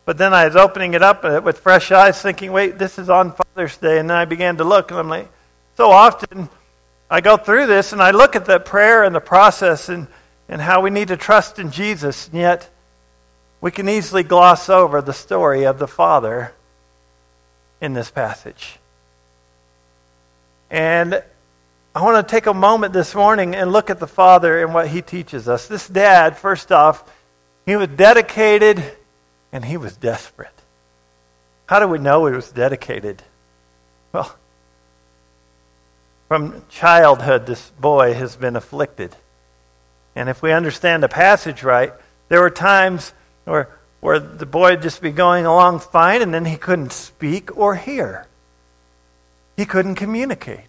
but 0.04 0.18
then 0.18 0.32
I 0.32 0.46
was 0.46 0.56
opening 0.56 0.94
it 0.94 1.02
up 1.02 1.24
uh, 1.24 1.40
with 1.44 1.58
fresh 1.58 1.92
eyes, 1.92 2.20
thinking, 2.20 2.50
wait, 2.50 2.78
this 2.78 2.98
is 2.98 3.10
on 3.10 3.32
Father's 3.32 3.76
Day. 3.76 3.98
And 3.98 4.08
then 4.08 4.16
I 4.16 4.24
began 4.24 4.56
to 4.56 4.64
look, 4.64 4.90
and 4.90 4.98
I'm 4.98 5.08
like, 5.08 5.28
so 5.76 5.90
often 5.90 6.48
I 7.10 7.20
go 7.20 7.36
through 7.36 7.66
this 7.66 7.92
and 7.92 8.02
I 8.02 8.10
look 8.10 8.36
at 8.36 8.44
the 8.44 8.58
prayer 8.58 9.04
and 9.04 9.14
the 9.14 9.20
process 9.20 9.88
and, 9.88 10.08
and 10.48 10.60
how 10.60 10.80
we 10.80 10.90
need 10.90 11.08
to 11.08 11.16
trust 11.16 11.58
in 11.58 11.70
Jesus, 11.70 12.28
and 12.28 12.38
yet 12.38 12.68
we 13.60 13.70
can 13.70 13.88
easily 13.88 14.22
gloss 14.22 14.68
over 14.68 15.02
the 15.02 15.12
story 15.12 15.64
of 15.64 15.78
the 15.78 15.88
Father 15.88 16.52
in 17.80 17.92
this 17.92 18.10
passage. 18.10 18.78
And 20.70 21.22
I 21.94 22.02
want 22.02 22.26
to 22.26 22.30
take 22.30 22.46
a 22.46 22.54
moment 22.54 22.92
this 22.92 23.14
morning 23.14 23.56
and 23.56 23.72
look 23.72 23.90
at 23.90 23.98
the 23.98 24.06
Father 24.06 24.62
and 24.62 24.74
what 24.74 24.88
he 24.88 25.00
teaches 25.00 25.48
us. 25.48 25.66
This 25.66 25.88
dad, 25.88 26.36
first 26.36 26.70
off, 26.70 27.02
he 27.68 27.76
was 27.76 27.88
dedicated 27.88 28.82
and 29.52 29.64
he 29.64 29.76
was 29.76 29.96
desperate. 29.96 30.48
How 31.66 31.80
do 31.80 31.88
we 31.88 31.98
know 31.98 32.26
he 32.26 32.34
was 32.34 32.50
dedicated? 32.50 33.22
Well, 34.12 34.34
from 36.28 36.64
childhood, 36.68 37.46
this 37.46 37.70
boy 37.80 38.14
has 38.14 38.36
been 38.36 38.56
afflicted. 38.56 39.16
And 40.14 40.28
if 40.28 40.42
we 40.42 40.52
understand 40.52 41.02
the 41.02 41.08
passage 41.08 41.62
right, 41.62 41.92
there 42.28 42.40
were 42.40 42.50
times 42.50 43.12
where 43.44 43.68
where 44.00 44.20
the 44.20 44.46
boy 44.46 44.70
would 44.70 44.82
just 44.82 45.02
be 45.02 45.10
going 45.10 45.44
along 45.44 45.80
fine 45.80 46.22
and 46.22 46.32
then 46.32 46.44
he 46.44 46.56
couldn't 46.56 46.92
speak 46.92 47.56
or 47.56 47.74
hear. 47.74 48.26
He 49.56 49.64
couldn't 49.64 49.96
communicate. 49.96 50.60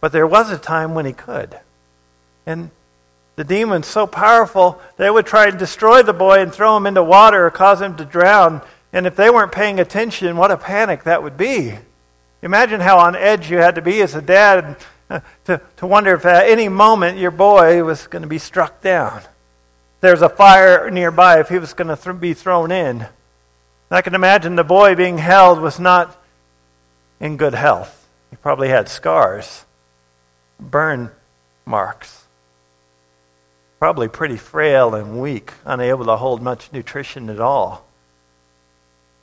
But 0.00 0.12
there 0.12 0.26
was 0.26 0.50
a 0.50 0.58
time 0.58 0.94
when 0.94 1.04
he 1.04 1.12
could. 1.12 1.58
And 2.46 2.70
the 3.36 3.44
demons 3.44 3.86
so 3.86 4.06
powerful, 4.06 4.80
they 4.96 5.10
would 5.10 5.26
try 5.26 5.50
to 5.50 5.56
destroy 5.56 6.02
the 6.02 6.12
boy 6.12 6.40
and 6.40 6.52
throw 6.52 6.76
him 6.76 6.86
into 6.86 7.02
water 7.02 7.46
or 7.46 7.50
cause 7.50 7.80
him 7.80 7.96
to 7.96 8.04
drown. 8.04 8.62
And 8.92 9.06
if 9.06 9.16
they 9.16 9.30
weren't 9.30 9.52
paying 9.52 9.78
attention, 9.78 10.36
what 10.36 10.50
a 10.50 10.56
panic 10.56 11.04
that 11.04 11.22
would 11.22 11.36
be. 11.36 11.76
Imagine 12.42 12.80
how 12.80 12.98
on 12.98 13.14
edge 13.14 13.50
you 13.50 13.58
had 13.58 13.74
to 13.74 13.82
be 13.82 14.00
as 14.02 14.14
a 14.14 14.22
dad 14.22 14.76
uh, 15.08 15.20
to, 15.44 15.60
to 15.76 15.86
wonder 15.86 16.14
if 16.14 16.24
at 16.24 16.48
any 16.48 16.68
moment 16.68 17.18
your 17.18 17.30
boy 17.30 17.84
was 17.84 18.06
going 18.06 18.22
to 18.22 18.28
be 18.28 18.38
struck 18.38 18.80
down 18.80 19.22
there's 20.00 20.22
a 20.22 20.28
fire 20.28 20.90
nearby 20.90 21.40
if 21.40 21.48
he 21.48 21.58
was 21.58 21.72
going 21.72 21.88
to 21.88 21.96
th- 21.96 22.20
be 22.20 22.34
thrown 22.34 22.70
in. 22.70 23.06
I 23.90 24.02
can 24.02 24.14
imagine 24.14 24.56
the 24.56 24.64
boy 24.64 24.94
being 24.94 25.18
held 25.18 25.60
was 25.60 25.78
not 25.78 26.22
in 27.20 27.36
good 27.36 27.54
health. 27.54 28.08
He 28.30 28.36
probably 28.36 28.68
had 28.68 28.88
scars, 28.88 29.64
burn 30.60 31.10
marks. 31.64 32.25
Probably 33.78 34.08
pretty 34.08 34.36
frail 34.36 34.94
and 34.94 35.20
weak, 35.20 35.52
unable 35.64 36.06
to 36.06 36.16
hold 36.16 36.40
much 36.40 36.72
nutrition 36.72 37.28
at 37.28 37.40
all. 37.40 37.86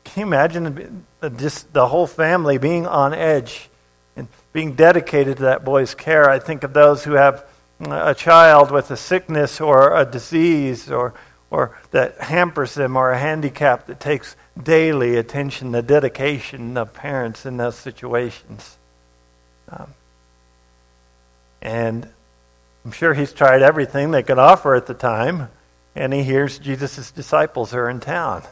Can 0.04 0.22
you 0.22 0.28
imagine 0.28 1.06
just 1.38 1.74
the 1.74 1.88
whole 1.88 2.08
family 2.08 2.58
being 2.58 2.86
on 2.86 3.14
edge 3.14 3.70
and 4.16 4.28
being 4.52 4.74
dedicated 4.74 5.38
to 5.38 5.44
that 5.44 5.66
boy's 5.66 5.96
care? 5.96 6.30
I 6.30 6.40
think 6.40 6.64
of 6.64 6.74
those 6.74 7.04
who 7.04 7.14
have 7.14 7.46
a 7.80 8.14
child 8.14 8.72
with 8.72 8.92
a 8.92 8.98
sickness 8.98 9.60
or 9.60 9.96
a 9.98 10.06
disease 10.06 10.92
or, 10.92 11.14
or 11.50 11.78
that 11.92 12.20
hampers 12.20 12.76
them 12.76 12.96
or 12.96 13.12
a 13.12 13.18
handicap 13.18 13.88
that 13.88 14.00
takes 14.00 14.36
daily 14.62 15.16
attention, 15.16 15.72
the 15.72 15.82
dedication 15.82 16.78
of 16.78 16.94
parents 16.94 17.46
in 17.46 17.58
those 17.58 17.76
situations. 17.76 18.78
Um, 19.70 19.94
and 21.62 22.10
I'm 22.86 22.92
sure 22.92 23.14
he's 23.14 23.34
tried 23.34 23.62
everything 23.62 24.12
they 24.12 24.24
could 24.24 24.40
offer 24.40 24.76
at 24.76 24.88
the 24.88 24.94
time, 24.94 25.50
and 25.96 26.14
he 26.14 26.24
hears 26.24 26.60
Jesus' 26.60 27.12
disciples 27.12 27.74
are 27.74 27.90
in 27.90 28.00
town. 28.00 28.44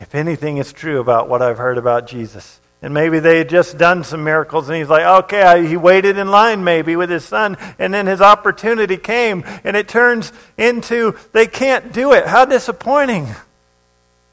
If 0.00 0.14
anything 0.14 0.58
is 0.58 0.72
true 0.72 1.00
about 1.00 1.28
what 1.28 1.40
I've 1.40 1.56
heard 1.56 1.78
about 1.78 2.06
Jesus, 2.06 2.60
and 2.82 2.92
maybe 2.92 3.18
they 3.18 3.38
had 3.38 3.48
just 3.48 3.78
done 3.78 4.04
some 4.04 4.24
miracles, 4.24 4.68
and 4.68 4.76
he's 4.76 4.90
like, 4.90 5.24
okay, 5.24 5.66
he 5.66 5.78
waited 5.78 6.18
in 6.18 6.28
line 6.28 6.62
maybe 6.64 6.96
with 6.96 7.08
his 7.08 7.24
son, 7.24 7.56
and 7.78 7.94
then 7.94 8.06
his 8.06 8.20
opportunity 8.20 8.98
came, 8.98 9.42
and 9.64 9.74
it 9.74 9.88
turns 9.88 10.32
into 10.58 11.16
they 11.32 11.46
can't 11.46 11.94
do 11.94 12.12
it. 12.12 12.26
How 12.26 12.44
disappointing. 12.44 13.26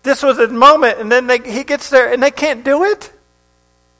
This 0.04 0.22
was 0.22 0.38
a 0.38 0.50
moment, 0.50 1.00
and 1.00 1.10
then 1.10 1.28
they, 1.28 1.40
he 1.40 1.64
gets 1.64 1.90
there, 1.90 2.12
and 2.12 2.22
they 2.22 2.32
can't 2.32 2.66
do 2.66 2.84
it. 2.84 3.10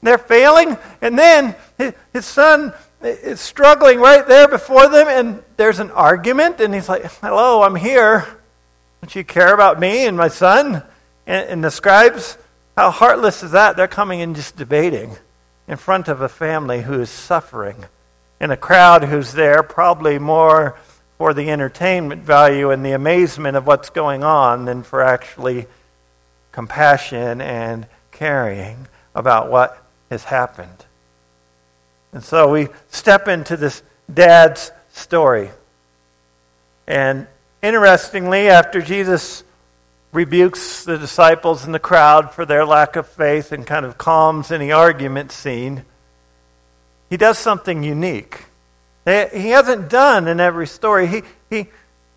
They're 0.02 0.18
failing, 0.18 0.76
and 1.00 1.18
then 1.18 1.54
his, 1.78 1.94
his 2.12 2.26
son 2.26 2.74
is 3.04 3.40
struggling 3.40 4.00
right 4.00 4.26
there 4.26 4.48
before 4.48 4.88
them, 4.88 5.08
and 5.08 5.42
there's 5.56 5.78
an 5.78 5.90
argument, 5.90 6.60
and 6.60 6.74
he's 6.74 6.88
like, 6.88 7.04
hello, 7.20 7.62
I'm 7.62 7.76
here. 7.76 8.26
Don't 9.02 9.14
you 9.14 9.24
care 9.24 9.52
about 9.52 9.78
me 9.78 10.06
and 10.06 10.16
my 10.16 10.28
son? 10.28 10.82
And, 11.26 11.48
and 11.48 11.64
the 11.64 11.70
scribes 11.70 12.38
how 12.76 12.90
heartless 12.90 13.42
is 13.42 13.52
that? 13.52 13.76
They're 13.76 13.86
coming 13.86 14.20
and 14.20 14.34
just 14.34 14.56
debating 14.56 15.16
in 15.68 15.76
front 15.76 16.08
of 16.08 16.20
a 16.20 16.28
family 16.28 16.82
who 16.82 17.00
is 17.00 17.08
suffering, 17.08 17.84
in 18.40 18.50
a 18.50 18.56
crowd 18.56 19.04
who's 19.04 19.32
there 19.32 19.62
probably 19.62 20.18
more 20.18 20.76
for 21.16 21.32
the 21.32 21.50
entertainment 21.50 22.22
value 22.22 22.70
and 22.70 22.84
the 22.84 22.92
amazement 22.92 23.56
of 23.56 23.66
what's 23.66 23.90
going 23.90 24.24
on 24.24 24.64
than 24.64 24.82
for 24.82 25.02
actually 25.02 25.66
compassion 26.50 27.40
and 27.40 27.86
caring 28.10 28.88
about 29.14 29.50
what 29.50 29.80
has 30.10 30.24
happened. 30.24 30.84
And 32.14 32.22
so 32.22 32.48
we 32.48 32.68
step 32.88 33.26
into 33.26 33.56
this 33.56 33.82
dad's 34.12 34.70
story. 34.92 35.50
And 36.86 37.26
interestingly, 37.60 38.48
after 38.48 38.80
Jesus 38.80 39.42
rebukes 40.12 40.84
the 40.84 40.96
disciples 40.96 41.64
and 41.64 41.74
the 41.74 41.80
crowd 41.80 42.32
for 42.32 42.46
their 42.46 42.64
lack 42.64 42.94
of 42.94 43.08
faith 43.08 43.50
and 43.50 43.66
kind 43.66 43.84
of 43.84 43.98
calms 43.98 44.52
any 44.52 44.70
argument 44.70 45.32
scene, 45.32 45.84
he 47.10 47.16
does 47.16 47.36
something 47.36 47.82
unique. 47.82 48.44
He 49.04 49.48
hasn't 49.48 49.90
done 49.90 50.28
in 50.28 50.38
every 50.38 50.68
story. 50.68 51.08
He, 51.08 51.22
he, 51.50 51.66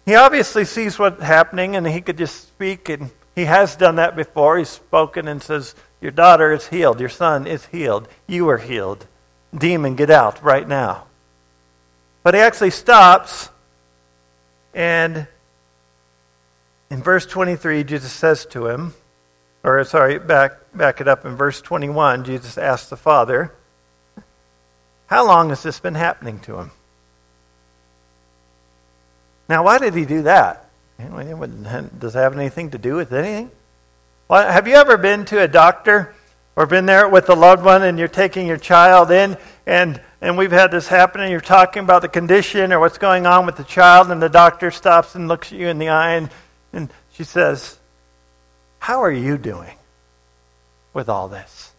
he 0.05 0.13
obviously 0.13 0.63
sees 0.63 0.99
what's 0.99 1.23
happening 1.23 1.75
and 1.75 1.87
he 1.87 2.01
could 2.01 2.19
just 2.19 2.47
speak, 2.47 2.87
and 2.87 3.09
he 3.35 3.45
has 3.45 3.75
done 3.75 3.95
that 3.95 4.15
before. 4.15 4.59
He's 4.59 4.69
spoken 4.69 5.27
and 5.27 5.41
says, 5.41 5.73
Your 6.01 6.11
daughter 6.11 6.51
is 6.51 6.67
healed, 6.67 6.99
your 6.99 7.09
son 7.09 7.47
is 7.47 7.65
healed, 7.65 8.07
you 8.27 8.47
are 8.47 8.59
healed. 8.59 9.07
Demon, 9.57 9.95
get 9.95 10.09
out 10.09 10.43
right 10.43 10.67
now. 10.67 11.05
But 12.23 12.33
he 12.33 12.39
actually 12.39 12.71
stops 12.71 13.49
and 14.73 15.27
in 16.89 17.01
verse 17.03 17.25
23, 17.25 17.83
Jesus 17.83 18.11
says 18.11 18.45
to 18.47 18.67
him, 18.67 18.93
or 19.63 19.83
sorry, 19.83 20.19
back, 20.19 20.53
back 20.73 21.01
it 21.01 21.07
up 21.07 21.25
in 21.25 21.35
verse 21.35 21.61
21, 21.61 22.23
Jesus 22.23 22.57
asks 22.57 22.89
the 22.89 22.95
Father, 22.95 23.53
How 25.07 25.25
long 25.25 25.49
has 25.49 25.63
this 25.63 25.79
been 25.79 25.95
happening 25.95 26.39
to 26.41 26.57
him? 26.59 26.71
Now, 29.49 29.63
why 29.63 29.79
did 29.79 29.95
he 29.95 30.05
do 30.05 30.21
that? 30.23 30.69
Does 30.99 32.15
it 32.15 32.19
have 32.19 32.37
anything 32.37 32.71
to 32.71 32.77
do 32.77 32.95
with 32.95 33.11
anything? 33.13 33.51
Well, 34.27 34.49
have 34.49 34.67
you 34.67 34.75
ever 34.75 34.97
been 34.97 35.25
to 35.25 35.41
a 35.41 35.47
doctor 35.47 36.13
or 36.57 36.65
been 36.65 36.85
there 36.85 37.07
with 37.07 37.29
a 37.29 37.35
loved 37.35 37.63
one 37.63 37.83
and 37.83 37.97
you're 37.97 38.09
taking 38.09 38.47
your 38.47 38.57
child 38.57 39.11
in 39.11 39.37
and, 39.65 40.01
and 40.19 40.37
we've 40.37 40.51
had 40.51 40.71
this 40.71 40.89
happen 40.89 41.21
and 41.21 41.31
you're 41.31 41.39
talking 41.39 41.83
about 41.83 42.01
the 42.01 42.09
condition 42.09 42.73
or 42.73 42.81
what's 42.81 42.97
going 42.97 43.25
on 43.25 43.45
with 43.45 43.55
the 43.55 43.63
child 43.63 44.11
and 44.11 44.21
the 44.21 44.27
doctor 44.27 44.71
stops 44.71 45.15
and 45.15 45.29
looks 45.29 45.53
at 45.53 45.59
you 45.59 45.69
in 45.69 45.77
the 45.77 45.87
eye 45.87 46.15
and 46.15 46.29
and 46.73 46.89
she 47.13 47.23
says, 47.23 47.79
How 48.79 49.01
are 49.01 49.11
you 49.11 49.37
doing 49.37 49.75
with 50.93 51.09
all 51.09 51.27
this? 51.27 51.71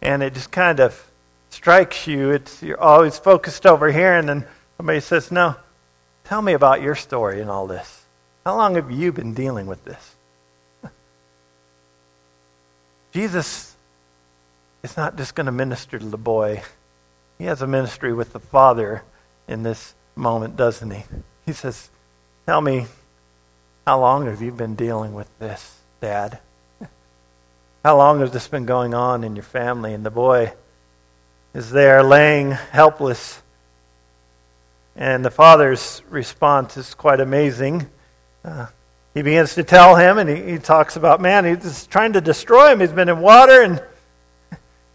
And 0.00 0.22
it 0.22 0.34
just 0.34 0.50
kind 0.50 0.80
of 0.80 1.10
strikes 1.50 2.06
you. 2.06 2.30
It's, 2.30 2.62
you're 2.62 2.80
always 2.80 3.18
focused 3.18 3.66
over 3.66 3.90
here, 3.90 4.14
and 4.14 4.28
then 4.28 4.44
somebody 4.76 5.00
says, 5.00 5.30
No, 5.30 5.56
tell 6.24 6.42
me 6.42 6.52
about 6.52 6.82
your 6.82 6.94
story 6.94 7.40
and 7.40 7.48
all 7.48 7.66
this. 7.66 8.04
How 8.44 8.56
long 8.56 8.74
have 8.74 8.90
you 8.90 9.12
been 9.12 9.34
dealing 9.34 9.66
with 9.66 9.84
this? 9.84 10.11
Jesus 13.12 13.76
is 14.82 14.96
not 14.96 15.16
just 15.16 15.34
going 15.34 15.46
to 15.46 15.52
minister 15.52 15.98
to 15.98 16.04
the 16.04 16.16
boy. 16.16 16.62
He 17.38 17.44
has 17.44 17.60
a 17.60 17.66
ministry 17.66 18.12
with 18.12 18.32
the 18.32 18.40
father 18.40 19.02
in 19.46 19.62
this 19.62 19.94
moment, 20.16 20.56
doesn't 20.56 20.90
he? 20.90 21.04
He 21.44 21.52
says, 21.52 21.90
Tell 22.46 22.60
me, 22.60 22.86
how 23.86 24.00
long 24.00 24.26
have 24.26 24.40
you 24.40 24.50
been 24.50 24.74
dealing 24.74 25.12
with 25.12 25.28
this, 25.38 25.78
Dad? 26.00 26.38
How 27.84 27.96
long 27.96 28.20
has 28.20 28.30
this 28.30 28.46
been 28.48 28.64
going 28.64 28.94
on 28.94 29.24
in 29.24 29.34
your 29.34 29.42
family? 29.42 29.92
And 29.92 30.06
the 30.06 30.10
boy 30.10 30.52
is 31.52 31.70
there 31.70 32.02
laying 32.02 32.52
helpless. 32.52 33.42
And 34.94 35.24
the 35.24 35.30
father's 35.30 36.02
response 36.08 36.76
is 36.76 36.94
quite 36.94 37.20
amazing. 37.20 37.88
Uh, 38.44 38.66
he 39.14 39.22
begins 39.22 39.54
to 39.56 39.62
tell 39.62 39.96
him, 39.96 40.18
and 40.18 40.28
he, 40.28 40.52
he 40.52 40.58
talks 40.58 40.96
about, 40.96 41.20
man, 41.20 41.44
he's 41.44 41.86
trying 41.86 42.14
to 42.14 42.20
destroy 42.20 42.72
him. 42.72 42.80
He's 42.80 42.92
been 42.92 43.08
in 43.08 43.20
water 43.20 43.62
and, 43.62 43.82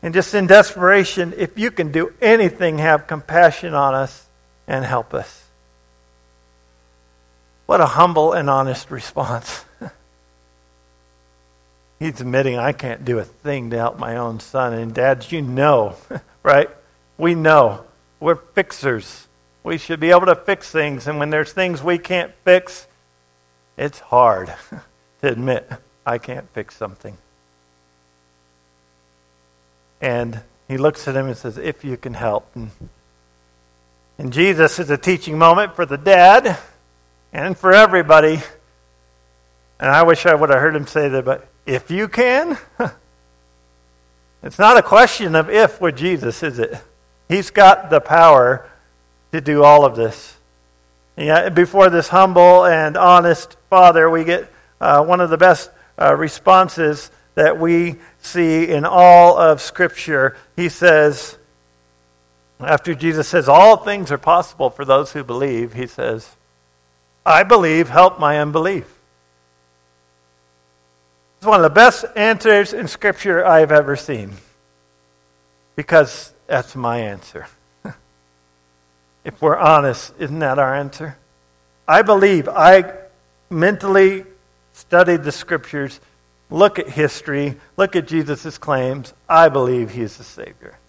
and 0.02 0.14
just 0.14 0.34
in 0.34 0.48
desperation. 0.48 1.34
If 1.38 1.58
you 1.58 1.70
can 1.70 1.92
do 1.92 2.14
anything, 2.20 2.80
have 2.80 3.06
compassion 3.06 3.74
on 3.74 3.94
us 3.94 4.28
and 4.68 4.84
help 4.84 5.14
us. 5.14 5.46
What 7.68 7.80
a 7.80 7.86
humble 7.86 8.34
and 8.34 8.50
honest 8.50 8.90
response. 8.90 9.66
He's 12.00 12.22
admitting, 12.22 12.58
I 12.58 12.72
can't 12.72 13.06
do 13.06 13.20
a 13.20 13.24
thing 13.24 13.70
to 13.72 13.78
help 13.78 14.00
my 14.00 14.18
own 14.18 14.40
son. 14.40 14.74
And 14.74 14.94
dads, 14.96 15.32
you 15.32 15.42
know, 15.42 15.96
right? 16.44 16.70
We 17.18 17.36
know. 17.36 17.84
We're 18.20 18.36
fixers. 18.36 19.28
We 19.64 19.78
should 19.78 20.00
be 20.00 20.12
able 20.12 20.28
to 20.28 20.36
fix 20.36 20.72
things. 20.72 21.08
And 21.08 21.20
when 21.20 21.30
there's 21.30 21.52
things 21.52 21.84
we 21.84 21.98
can't 21.98 22.32
fix, 22.46 22.88
it's 23.78 24.00
hard 24.00 24.54
to 25.22 25.28
admit 25.28 25.70
I 26.06 26.18
can't 26.18 26.50
fix 26.54 26.76
something. 26.76 27.18
And 30.02 30.42
he 30.68 30.78
looks 30.78 31.08
at 31.08 31.16
him 31.16 31.28
and 31.28 31.38
says, 31.38 31.58
If 31.58 31.84
you 31.84 31.98
can 31.98 32.14
help. 32.14 32.50
And, 32.56 32.72
and 34.18 34.34
Jesus 34.34 34.80
is 34.80 34.90
a 34.90 34.98
teaching 34.98 35.38
moment 35.38 35.76
for 35.76 35.86
the 35.86 35.98
dad 35.98 36.58
and 37.32 37.58
for 37.58 37.74
everybody. 37.74 38.42
And 39.80 39.90
I 39.92 40.04
wish 40.04 40.26
I 40.26 40.34
would 40.34 40.50
have 40.50 40.60
heard 40.60 40.76
him 40.76 40.88
say 40.88 41.08
that, 41.10 41.26
but 41.26 41.48
if 41.66 41.92
you 41.92 42.08
can, 42.08 42.58
it's 44.44 44.58
not 44.58 44.78
a 44.78 44.82
question 44.82 45.36
of 45.36 45.50
if 45.50 45.80
with 45.80 45.98
Jesus, 45.98 46.42
is 46.42 46.58
it? 46.58 46.82
He's 47.28 47.52
got 47.52 47.90
the 47.90 48.00
power 48.00 48.68
to 49.32 49.42
do 49.42 49.64
all 49.64 49.86
of 49.86 49.96
this. 49.96 50.37
Yeah, 51.18 51.50
before 51.50 51.90
this 51.90 52.10
humble 52.10 52.64
and 52.66 52.96
honest 52.96 53.58
father, 53.72 54.08
we 54.08 54.24
get 54.24 54.52
uh, 54.80 55.04
one 55.04 55.20
of 55.20 55.32
the 55.32 55.38
best 55.38 55.72
uh, 56.00 56.14
responses 56.16 57.10
that 57.34 57.60
we 57.60 57.96
see 58.20 58.70
in 58.70 58.86
all 58.86 59.36
of 59.36 59.60
Scripture. 59.60 60.38
He 60.56 60.70
says, 60.70 61.38
after 62.60 62.94
Jesus 62.94 63.28
says, 63.28 63.50
All 63.50 63.78
things 63.78 64.12
are 64.12 64.20
possible 64.20 64.70
for 64.70 64.86
those 64.86 65.14
who 65.14 65.24
believe, 65.24 65.74
he 65.74 65.88
says, 65.88 66.36
I 67.26 67.42
believe, 67.42 67.90
help 67.90 68.20
my 68.20 68.40
unbelief. 68.40 68.86
It's 71.38 71.48
one 71.48 71.60
of 71.60 71.64
the 71.64 71.70
best 71.70 72.06
answers 72.16 72.74
in 72.74 72.88
Scripture 72.88 73.44
I've 73.44 73.72
ever 73.72 73.96
seen. 73.96 74.34
Because 75.76 76.32
that's 76.46 76.76
my 76.76 77.00
answer. 77.00 77.48
If 79.28 79.42
we're 79.42 79.58
honest, 79.58 80.14
isn't 80.20 80.40
that 80.40 80.58
our 80.58 80.74
answer? 80.74 81.18
I 81.86 82.02
believe. 82.02 82.48
I 82.48 82.94
mentally 83.50 84.24
studied 84.72 85.24
the 85.24 85.34
Scriptures, 85.34 86.00
look 86.50 86.80
at 86.80 86.88
history, 86.88 87.58
look 87.76 87.98
at 87.98 88.08
Jesus' 88.08 88.58
claims. 88.58 89.14
I 89.28 89.50
believe 89.50 89.92
He 89.92 90.02
is 90.02 90.16
the 90.16 90.24
Savior. 90.24 90.80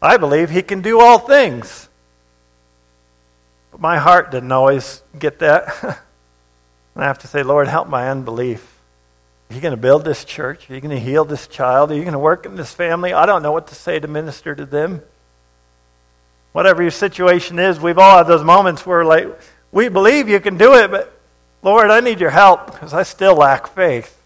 I 0.00 0.18
believe 0.18 0.50
He 0.50 0.62
can 0.62 0.82
do 0.82 1.00
all 1.00 1.18
things. 1.18 1.88
But 3.72 3.80
my 3.80 3.98
heart 3.98 4.30
didn't 4.30 4.52
always 4.52 5.02
get 5.18 5.40
that. 5.40 5.74
and 5.82 7.02
I 7.02 7.06
have 7.06 7.18
to 7.18 7.26
say, 7.26 7.42
Lord, 7.42 7.66
help 7.66 7.88
my 7.88 8.08
unbelief. 8.08 8.78
Are 9.50 9.54
you 9.54 9.60
going 9.60 9.72
to 9.72 9.76
build 9.76 10.04
this 10.04 10.24
church? 10.24 10.70
Are 10.70 10.74
you 10.76 10.80
going 10.80 10.96
to 10.96 11.04
heal 11.04 11.24
this 11.24 11.48
child? 11.48 11.90
Are 11.90 11.96
you 11.96 12.02
going 12.02 12.12
to 12.12 12.20
work 12.20 12.46
in 12.46 12.54
this 12.54 12.72
family? 12.72 13.12
I 13.12 13.26
don't 13.26 13.42
know 13.42 13.50
what 13.50 13.66
to 13.66 13.74
say 13.74 13.98
to 13.98 14.06
minister 14.06 14.54
to 14.54 14.64
them. 14.64 15.02
Whatever 16.52 16.82
your 16.82 16.90
situation 16.90 17.58
is, 17.58 17.78
we've 17.78 17.98
all 17.98 18.18
had 18.18 18.26
those 18.26 18.42
moments 18.44 18.84
where, 18.84 19.04
like, 19.04 19.28
we 19.72 19.88
believe 19.88 20.28
you 20.28 20.40
can 20.40 20.56
do 20.56 20.74
it, 20.74 20.90
but 20.90 21.12
Lord, 21.62 21.90
I 21.90 22.00
need 22.00 22.20
your 22.20 22.30
help 22.30 22.66
because 22.66 22.92
I 22.92 23.02
still 23.04 23.34
lack 23.34 23.68
faith. 23.68 24.16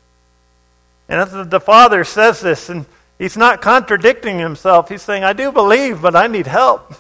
And 1.09 1.51
the 1.51 1.61
Father 1.61 2.05
says 2.05 2.41
this, 2.41 2.69
and 2.69 2.87
He's 3.19 3.37
not 3.37 3.61
contradicting 3.61 4.39
Himself. 4.39 4.89
He's 4.89 5.03
saying, 5.03 5.23
I 5.23 5.33
do 5.33 5.53
believe, 5.53 6.01
but 6.01 6.17
I 6.17 6.27
need 6.27 6.47
help. 6.47 6.95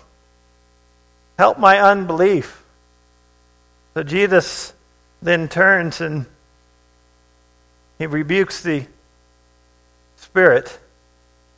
Help 1.38 1.58
my 1.58 1.80
unbelief. 1.80 2.62
So 3.94 4.02
Jesus 4.02 4.72
then 5.22 5.48
turns 5.48 6.00
and 6.00 6.26
he 7.98 8.06
rebukes 8.06 8.62
the 8.62 8.86
spirit. 10.16 10.78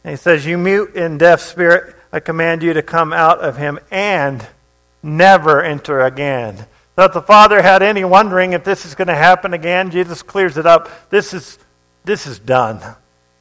And 0.04 0.12
he 0.12 0.16
says, 0.16 0.46
You 0.46 0.58
mute 0.58 0.94
and 0.94 1.18
deaf 1.18 1.40
spirit, 1.40 1.94
I 2.12 2.20
command 2.20 2.62
you 2.62 2.72
to 2.72 2.82
come 2.82 3.12
out 3.12 3.40
of 3.40 3.56
him 3.56 3.78
and 3.90 4.46
never 5.02 5.62
enter 5.62 6.00
again. 6.00 6.66
So 6.96 7.04
if 7.04 7.12
the 7.12 7.22
father 7.22 7.62
had 7.62 7.82
any 7.82 8.04
wondering 8.04 8.52
if 8.52 8.64
this 8.64 8.86
is 8.86 8.94
going 8.94 9.08
to 9.08 9.14
happen 9.14 9.52
again, 9.52 9.90
Jesus 9.90 10.22
clears 10.22 10.56
it 10.56 10.66
up. 10.66 11.10
This 11.10 11.34
is, 11.34 11.58
this 12.04 12.26
is 12.26 12.38
done. 12.38 12.80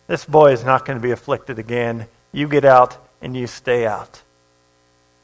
This 0.07 0.25
boy 0.25 0.51
is 0.51 0.63
not 0.63 0.85
going 0.85 0.97
to 0.97 1.03
be 1.03 1.11
afflicted 1.11 1.57
again. 1.57 2.07
You 2.31 2.47
get 2.47 2.65
out 2.65 2.97
and 3.21 3.35
you 3.35 3.47
stay 3.47 3.85
out. 3.85 4.21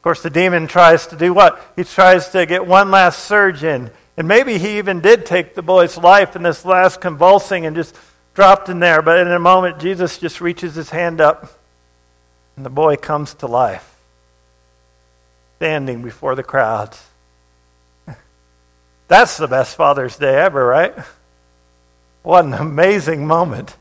Of 0.01 0.03
course, 0.03 0.23
the 0.23 0.29
demon 0.29 0.67
tries 0.67 1.05
to 1.07 1.15
do 1.15 1.33
what? 1.33 1.61
He 1.75 1.83
tries 1.83 2.29
to 2.29 2.45
get 2.45 2.65
one 2.65 2.89
last 2.89 3.25
surge 3.25 3.63
in. 3.63 3.91
And 4.17 4.27
maybe 4.27 4.57
he 4.57 4.77
even 4.77 5.01
did 5.01 5.25
take 5.25 5.53
the 5.53 5.61
boy's 5.61 5.97
life 5.97 6.35
in 6.35 6.43
this 6.43 6.65
last 6.65 7.01
convulsing 7.01 7.65
and 7.65 7.75
just 7.75 7.95
dropped 8.33 8.69
in 8.69 8.79
there. 8.79 9.01
But 9.01 9.19
in 9.19 9.27
a 9.27 9.39
moment, 9.39 9.79
Jesus 9.79 10.17
just 10.17 10.41
reaches 10.41 10.73
his 10.75 10.89
hand 10.89 11.21
up, 11.21 11.59
and 12.55 12.65
the 12.65 12.69
boy 12.69 12.95
comes 12.95 13.33
to 13.35 13.47
life, 13.47 13.95
standing 15.57 16.01
before 16.01 16.35
the 16.35 16.43
crowds. 16.43 17.03
That's 19.07 19.37
the 19.37 19.47
best 19.47 19.75
Father's 19.75 20.17
Day 20.17 20.35
ever, 20.35 20.65
right? 20.65 20.93
What 22.23 22.45
an 22.45 22.53
amazing 22.53 23.25
moment. 23.25 23.75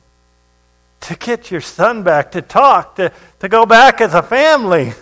To 1.03 1.17
get 1.17 1.51
your 1.51 1.61
son 1.61 2.03
back, 2.03 2.33
to 2.33 2.43
talk, 2.43 2.97
to, 2.97 3.13
to 3.41 3.49
go 3.49 3.67
back 3.67 4.01
as 4.01 4.15
a 4.15 4.23
family 4.23 4.93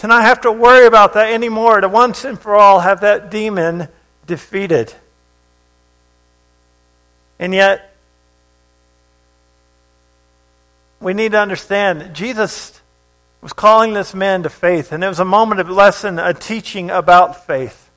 to 0.00 0.06
not 0.06 0.22
have 0.22 0.40
to 0.40 0.50
worry 0.50 0.86
about 0.86 1.12
that 1.12 1.30
anymore, 1.30 1.78
to 1.78 1.86
once 1.86 2.24
and 2.24 2.40
for 2.40 2.56
all 2.56 2.80
have 2.80 3.02
that 3.02 3.30
demon 3.30 3.86
defeated. 4.26 4.94
And 7.38 7.52
yet, 7.52 7.89
we 11.00 11.14
need 11.14 11.32
to 11.32 11.40
understand 11.40 12.14
Jesus 12.14 12.80
was 13.40 13.52
calling 13.52 13.94
this 13.94 14.14
man 14.14 14.42
to 14.42 14.50
faith, 14.50 14.92
and 14.92 15.02
it 15.02 15.08
was 15.08 15.18
a 15.18 15.24
moment 15.24 15.60
of 15.60 15.70
lesson, 15.70 16.18
a 16.18 16.34
teaching 16.34 16.90
about 16.90 17.46
faith. 17.46 17.90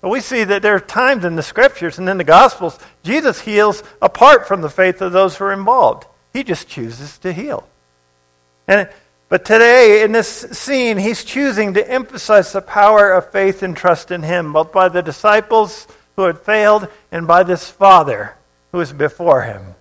But 0.00 0.08
we 0.08 0.20
see 0.20 0.44
that 0.44 0.62
there 0.62 0.74
are 0.74 0.80
times 0.80 1.24
in 1.24 1.36
the 1.36 1.42
scriptures 1.42 1.98
and 1.98 2.08
in 2.08 2.18
the 2.18 2.24
gospels, 2.24 2.78
Jesus 3.02 3.40
heals 3.40 3.82
apart 4.00 4.48
from 4.48 4.62
the 4.62 4.70
faith 4.70 5.00
of 5.00 5.12
those 5.12 5.36
who 5.36 5.44
are 5.44 5.52
involved. 5.52 6.06
He 6.32 6.44
just 6.44 6.68
chooses 6.68 7.18
to 7.18 7.32
heal. 7.32 7.68
And 8.66 8.88
but 9.28 9.44
today, 9.44 10.02
in 10.02 10.12
this 10.12 10.28
scene, 10.28 10.98
he's 10.98 11.24
choosing 11.24 11.74
to 11.74 11.90
emphasize 11.90 12.52
the 12.52 12.62
power 12.62 13.10
of 13.10 13.32
faith 13.32 13.62
and 13.62 13.76
trust 13.76 14.12
in 14.12 14.22
him, 14.22 14.52
both 14.52 14.72
by 14.72 14.88
the 14.88 15.02
disciples 15.02 15.88
who 16.14 16.22
had 16.22 16.38
failed 16.38 16.88
and 17.10 17.26
by 17.26 17.42
this 17.42 17.68
Father 17.68 18.36
who 18.70 18.80
is 18.80 18.92
before 18.92 19.42
him. 19.42 19.74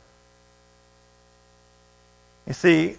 You 2.48 2.54
see, 2.54 2.98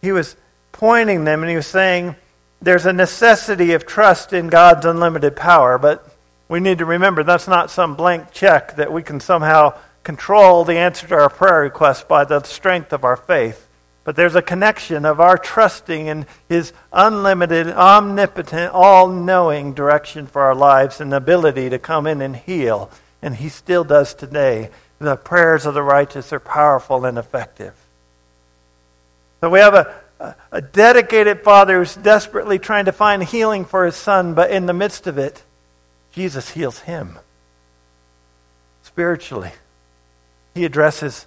he 0.00 0.12
was 0.12 0.36
pointing 0.72 1.24
them 1.24 1.42
and 1.42 1.50
he 1.50 1.56
was 1.56 1.66
saying, 1.66 2.16
there's 2.60 2.86
a 2.86 2.92
necessity 2.92 3.72
of 3.72 3.86
trust 3.86 4.32
in 4.32 4.48
God's 4.48 4.84
unlimited 4.84 5.36
power, 5.36 5.78
but 5.78 6.04
we 6.48 6.60
need 6.60 6.78
to 6.78 6.84
remember 6.84 7.22
that's 7.22 7.48
not 7.48 7.70
some 7.70 7.94
blank 7.94 8.32
check 8.32 8.76
that 8.76 8.92
we 8.92 9.02
can 9.02 9.20
somehow 9.20 9.78
control 10.02 10.64
the 10.64 10.78
answer 10.78 11.06
to 11.06 11.14
our 11.14 11.28
prayer 11.28 11.60
request 11.60 12.08
by 12.08 12.24
the 12.24 12.42
strength 12.42 12.92
of 12.92 13.04
our 13.04 13.16
faith. 13.16 13.68
But 14.04 14.16
there's 14.16 14.34
a 14.34 14.42
connection 14.42 15.04
of 15.04 15.20
our 15.20 15.36
trusting 15.36 16.06
in 16.06 16.26
His 16.48 16.72
unlimited, 16.92 17.68
omnipotent, 17.68 18.72
all 18.72 19.08
knowing 19.08 19.74
direction 19.74 20.26
for 20.26 20.42
our 20.42 20.54
lives 20.54 20.98
and 20.98 21.12
ability 21.12 21.68
to 21.68 21.78
come 21.78 22.06
in 22.06 22.22
and 22.22 22.34
heal. 22.34 22.90
And 23.20 23.36
He 23.36 23.50
still 23.50 23.84
does 23.84 24.14
today. 24.14 24.70
The 24.98 25.16
prayers 25.16 25.66
of 25.66 25.74
the 25.74 25.82
righteous 25.82 26.32
are 26.32 26.40
powerful 26.40 27.04
and 27.04 27.18
effective. 27.18 27.74
So 29.40 29.50
we 29.50 29.60
have 29.60 29.74
a, 29.74 30.36
a 30.50 30.60
dedicated 30.60 31.42
father 31.42 31.78
who's 31.78 31.94
desperately 31.94 32.58
trying 32.58 32.86
to 32.86 32.92
find 32.92 33.22
healing 33.22 33.64
for 33.64 33.84
his 33.84 33.96
son, 33.96 34.34
but 34.34 34.50
in 34.50 34.66
the 34.66 34.72
midst 34.72 35.06
of 35.06 35.18
it, 35.18 35.44
Jesus 36.12 36.50
heals 36.50 36.80
him 36.80 37.18
spiritually. 38.82 39.52
He 40.54 40.64
addresses, 40.64 41.26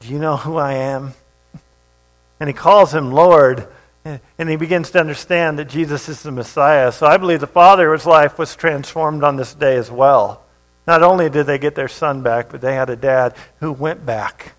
Do 0.00 0.08
you 0.08 0.18
know 0.18 0.36
who 0.36 0.56
I 0.56 0.74
am? 0.74 1.14
and 2.40 2.48
he 2.48 2.52
calls 2.52 2.92
him 2.92 3.10
Lord, 3.10 3.66
and 4.04 4.48
he 4.48 4.56
begins 4.56 4.90
to 4.90 5.00
understand 5.00 5.58
that 5.58 5.68
Jesus 5.68 6.08
is 6.08 6.22
the 6.22 6.30
Messiah. 6.30 6.92
So 6.92 7.06
I 7.06 7.16
believe 7.16 7.40
the 7.40 7.46
father's 7.46 8.04
life 8.04 8.38
was 8.38 8.54
transformed 8.54 9.24
on 9.24 9.36
this 9.36 9.54
day 9.54 9.76
as 9.76 9.90
well. 9.90 10.42
Not 10.86 11.02
only 11.02 11.30
did 11.30 11.46
they 11.46 11.58
get 11.58 11.74
their 11.74 11.88
son 11.88 12.22
back, 12.22 12.50
but 12.50 12.60
they 12.60 12.74
had 12.74 12.90
a 12.90 12.96
dad 12.96 13.34
who 13.60 13.72
went 13.72 14.04
back 14.04 14.52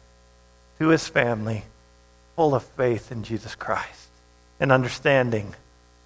to 0.80 0.90
his 0.90 1.08
family 1.08 1.64
full 2.38 2.56
of 2.56 2.64
faith 2.64 3.12
in 3.12 3.24
Jesus 3.24 3.56
Christ 3.56 4.10
and 4.60 4.72
understanding 4.72 5.56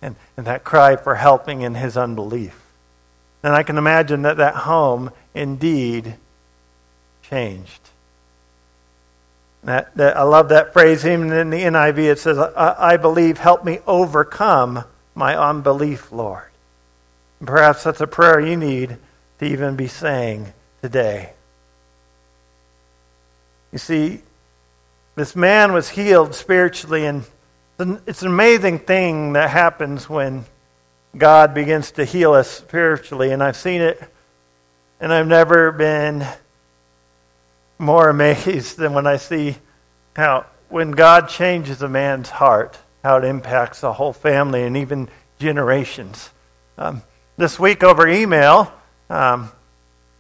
and, 0.02 0.16
and 0.36 0.48
that 0.48 0.64
cry 0.64 0.96
for 0.96 1.16
helping 1.16 1.62
in 1.62 1.76
his 1.76 1.96
unbelief. 1.96 2.58
And 3.44 3.54
I 3.54 3.64
can 3.64 3.78
imagine 3.78 4.22
that 4.22 4.38
that 4.38 4.56
home 4.56 5.12
indeed 5.36 6.16
changed. 7.22 7.90
That, 9.64 9.94
that, 9.98 10.16
I 10.16 10.24
love 10.24 10.50
that 10.50 10.72
phrase. 10.74 11.06
Even 11.06 11.32
in 11.34 11.50
the 11.50 11.58
NIV, 11.58 11.98
it 11.98 12.20
says, 12.20 12.38
I, 12.40 12.94
I 12.94 12.98
believe, 12.98 13.38
help 13.38 13.66
me 13.66 13.80
overcome 13.86 14.86
my 15.14 15.38
unbelief, 15.38 16.14
Lord. 16.14 16.46
And 17.40 17.48
perhaps 17.48 17.84
that's 17.84 18.02
a 18.02 18.08
prayer 18.08 18.40
you 18.40 18.56
need 18.56 18.98
to 19.40 19.46
even 19.46 19.76
be 19.76 19.88
saying 19.88 20.54
today. 20.82 21.34
You 23.74 23.80
see, 23.80 24.22
this 25.16 25.36
man 25.36 25.74
was 25.74 25.90
healed 25.90 26.34
spiritually, 26.34 27.06
and 27.06 27.26
it's 28.06 28.22
an 28.22 28.28
amazing 28.28 28.80
thing 28.80 29.34
that 29.34 29.50
happens 29.50 30.10
when 30.10 30.46
God 31.18 31.54
begins 31.54 31.92
to 31.92 32.06
heal 32.06 32.34
us 32.34 32.50
spiritually. 32.50 33.32
And 33.32 33.44
I've 33.44 33.58
seen 33.58 33.82
it, 33.82 34.02
and 35.00 35.14
I've 35.14 35.28
never 35.28 35.72
been 35.72 36.26
more 37.78 38.10
amazed 38.16 38.78
than 38.78 38.94
when 38.94 39.06
I 39.06 39.18
see 39.18 39.58
how, 40.16 40.46
when 40.70 40.92
God 40.92 41.28
changes 41.28 41.82
a 41.82 41.90
man's 41.90 42.30
heart, 42.30 42.78
how 43.04 43.18
it 43.18 43.26
impacts 43.26 43.84
a 43.84 43.94
whole 43.94 44.14
family 44.14 44.64
and 44.64 44.78
even 44.78 45.10
generations. 45.40 46.30
Um, 46.78 47.02
this 47.38 47.60
week 47.60 47.84
over 47.84 48.08
email, 48.08 48.72
um, 49.10 49.52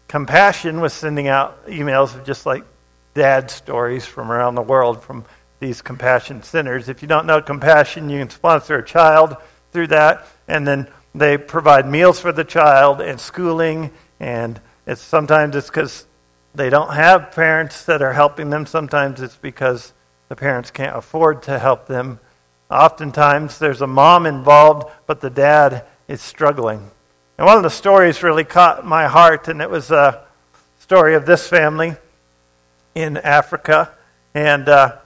Compassion 0.07 0.81
was 0.81 0.91
sending 0.91 1.29
out 1.29 1.67
emails 1.67 2.13
of 2.13 2.25
just 2.25 2.45
like 2.45 2.65
dad 3.13 3.51
stories 3.51 4.05
from 4.05 4.31
around 4.31 4.55
the 4.55 4.61
world 4.61 5.03
from 5.03 5.25
these 5.59 5.81
compassion 5.81 6.43
centers. 6.43 6.89
If 6.89 7.01
you 7.01 7.07
don't 7.07 7.25
know 7.25 7.41
compassion, 7.41 8.09
you 8.09 8.19
can 8.19 8.29
sponsor 8.29 8.77
a 8.77 8.85
child 8.85 9.37
through 9.71 9.87
that, 9.87 10.27
and 10.47 10.67
then 10.67 10.87
they 11.13 11.37
provide 11.37 11.87
meals 11.87 12.19
for 12.19 12.31
the 12.31 12.43
child 12.43 13.01
and 13.01 13.19
schooling. 13.19 13.91
And 14.19 14.59
it's 14.87 15.01
sometimes 15.01 15.55
it's 15.55 15.67
because 15.67 16.07
they 16.55 16.69
don't 16.69 16.93
have 16.93 17.31
parents 17.31 17.85
that 17.85 18.01
are 18.01 18.13
helping 18.13 18.49
them. 18.49 18.65
Sometimes 18.65 19.21
it's 19.21 19.35
because 19.35 19.93
the 20.29 20.35
parents 20.35 20.71
can't 20.71 20.95
afford 20.95 21.43
to 21.43 21.59
help 21.59 21.87
them. 21.87 22.19
Oftentimes 22.69 23.59
there's 23.59 23.81
a 23.81 23.87
mom 23.87 24.25
involved, 24.25 24.89
but 25.05 25.21
the 25.21 25.29
dad 25.29 25.85
is 26.07 26.21
struggling. 26.21 26.89
And 27.37 27.45
one 27.45 27.57
of 27.57 27.63
the 27.63 27.69
stories 27.69 28.23
really 28.23 28.43
caught 28.43 28.85
my 28.85 29.07
heart, 29.07 29.47
and 29.47 29.61
it 29.61 29.69
was 29.69 29.91
a 29.91 30.25
story 30.79 31.15
of 31.15 31.25
this 31.25 31.47
family 31.47 31.95
in 32.95 33.17
Africa. 33.17 33.91
And 34.33 34.67
uh, 34.67 34.97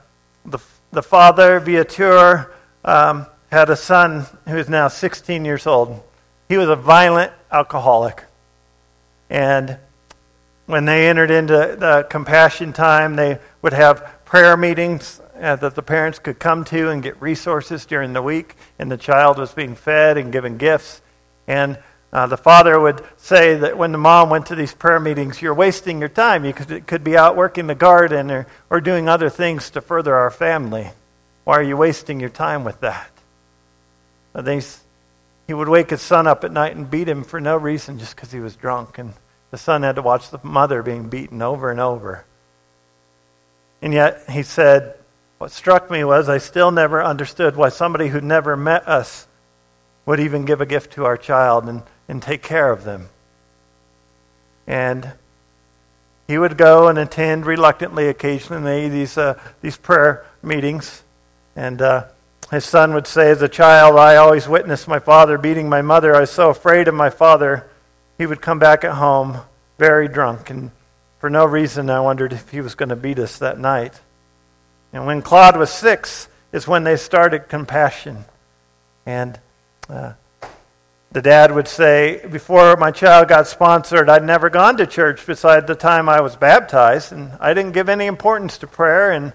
the, 0.44 0.58
the 0.92 1.02
father, 1.02 1.60
Viateur, 1.60 2.52
um, 2.84 3.26
had 3.50 3.70
a 3.70 3.76
son 3.76 4.26
who 4.46 4.56
is 4.56 4.68
now 4.68 4.88
16 4.88 5.44
years 5.44 5.66
old. 5.66 6.02
He 6.48 6.56
was 6.56 6.68
a 6.68 6.76
violent 6.76 7.32
alcoholic. 7.50 8.24
And 9.30 9.78
when 10.66 10.84
they 10.84 11.08
entered 11.08 11.30
into 11.30 11.76
the 11.78 12.06
compassion 12.08 12.72
time, 12.72 13.16
they 13.16 13.38
would 13.62 13.72
have 13.72 14.24
prayer 14.24 14.56
meetings 14.56 15.20
uh, 15.40 15.56
that 15.56 15.74
the 15.74 15.82
parents 15.82 16.18
could 16.18 16.38
come 16.38 16.64
to 16.64 16.90
and 16.90 17.02
get 17.02 17.20
resources 17.20 17.86
during 17.86 18.12
the 18.12 18.22
week. 18.22 18.56
And 18.78 18.90
the 18.90 18.96
child 18.96 19.38
was 19.38 19.52
being 19.52 19.74
fed 19.74 20.16
and 20.16 20.32
given 20.32 20.56
gifts. 20.56 21.02
And 21.46 21.78
uh, 22.16 22.26
the 22.26 22.38
father 22.38 22.80
would 22.80 23.04
say 23.18 23.56
that 23.56 23.76
when 23.76 23.92
the 23.92 23.98
mom 23.98 24.30
went 24.30 24.46
to 24.46 24.54
these 24.54 24.72
prayer 24.72 24.98
meetings, 24.98 25.42
you're 25.42 25.52
wasting 25.52 26.00
your 26.00 26.08
time. 26.08 26.46
You 26.46 26.54
could, 26.54 26.86
could 26.86 27.04
be 27.04 27.14
out 27.14 27.36
working 27.36 27.66
the 27.66 27.74
garden 27.74 28.30
or, 28.30 28.46
or 28.70 28.80
doing 28.80 29.06
other 29.06 29.28
things 29.28 29.68
to 29.72 29.82
further 29.82 30.14
our 30.14 30.30
family. 30.30 30.88
Why 31.44 31.58
are 31.58 31.62
you 31.62 31.76
wasting 31.76 32.18
your 32.18 32.30
time 32.30 32.64
with 32.64 32.80
that? 32.80 33.10
They, 34.32 34.62
he 35.46 35.52
would 35.52 35.68
wake 35.68 35.90
his 35.90 36.00
son 36.00 36.26
up 36.26 36.42
at 36.42 36.52
night 36.52 36.74
and 36.74 36.90
beat 36.90 37.06
him 37.06 37.22
for 37.22 37.38
no 37.38 37.54
reason 37.54 37.98
just 37.98 38.16
because 38.16 38.32
he 38.32 38.40
was 38.40 38.56
drunk. 38.56 38.96
And 38.96 39.12
the 39.50 39.58
son 39.58 39.82
had 39.82 39.96
to 39.96 40.02
watch 40.02 40.30
the 40.30 40.40
mother 40.42 40.82
being 40.82 41.10
beaten 41.10 41.42
over 41.42 41.70
and 41.70 41.80
over. 41.80 42.24
And 43.82 43.92
yet, 43.92 44.22
he 44.30 44.42
said, 44.42 44.94
What 45.36 45.50
struck 45.50 45.90
me 45.90 46.02
was 46.02 46.30
I 46.30 46.38
still 46.38 46.70
never 46.70 47.04
understood 47.04 47.56
why 47.56 47.68
somebody 47.68 48.08
who'd 48.08 48.24
never 48.24 48.56
met 48.56 48.88
us 48.88 49.26
would 50.06 50.18
even 50.18 50.46
give 50.46 50.62
a 50.62 50.66
gift 50.66 50.94
to 50.94 51.04
our 51.04 51.18
child 51.18 51.68
and, 51.68 51.82
and 52.08 52.22
take 52.22 52.42
care 52.42 52.70
of 52.70 52.84
them. 52.84 53.08
And 54.66 55.12
he 56.26 56.38
would 56.38 56.56
go 56.56 56.88
and 56.88 56.98
attend 56.98 57.46
reluctantly 57.46 58.08
occasionally 58.08 58.88
these, 58.88 59.16
uh, 59.16 59.38
these 59.60 59.76
prayer 59.76 60.26
meetings. 60.42 61.02
And 61.54 61.80
uh, 61.80 62.06
his 62.50 62.64
son 62.64 62.94
would 62.94 63.06
say, 63.06 63.30
As 63.30 63.42
a 63.42 63.48
child, 63.48 63.96
I 63.96 64.16
always 64.16 64.48
witnessed 64.48 64.88
my 64.88 64.98
father 64.98 65.38
beating 65.38 65.68
my 65.68 65.82
mother. 65.82 66.14
I 66.14 66.20
was 66.20 66.30
so 66.30 66.50
afraid 66.50 66.88
of 66.88 66.94
my 66.94 67.10
father. 67.10 67.68
He 68.18 68.26
would 68.26 68.40
come 68.40 68.58
back 68.58 68.84
at 68.84 68.94
home 68.94 69.38
very 69.78 70.08
drunk. 70.08 70.50
And 70.50 70.70
for 71.18 71.30
no 71.30 71.44
reason, 71.44 71.90
I 71.90 72.00
wondered 72.00 72.32
if 72.32 72.50
he 72.50 72.60
was 72.60 72.74
going 72.74 72.88
to 72.88 72.96
beat 72.96 73.18
us 73.18 73.38
that 73.38 73.58
night. 73.58 74.00
And 74.92 75.06
when 75.06 75.22
Claude 75.22 75.56
was 75.56 75.70
six, 75.70 76.28
is 76.52 76.66
when 76.66 76.84
they 76.84 76.96
started 76.96 77.48
compassion. 77.48 78.24
And 79.04 79.38
uh, 79.88 80.14
the 81.16 81.22
dad 81.22 81.50
would 81.50 81.66
say, 81.66 82.20
Before 82.30 82.76
my 82.76 82.90
child 82.90 83.28
got 83.28 83.46
sponsored, 83.46 84.10
I'd 84.10 84.22
never 84.22 84.50
gone 84.50 84.76
to 84.76 84.86
church 84.86 85.24
beside 85.24 85.66
the 85.66 85.74
time 85.74 86.10
I 86.10 86.20
was 86.20 86.36
baptized. 86.36 87.10
And 87.10 87.32
I 87.40 87.54
didn't 87.54 87.72
give 87.72 87.88
any 87.88 88.04
importance 88.04 88.58
to 88.58 88.66
prayer. 88.66 89.12
And 89.12 89.32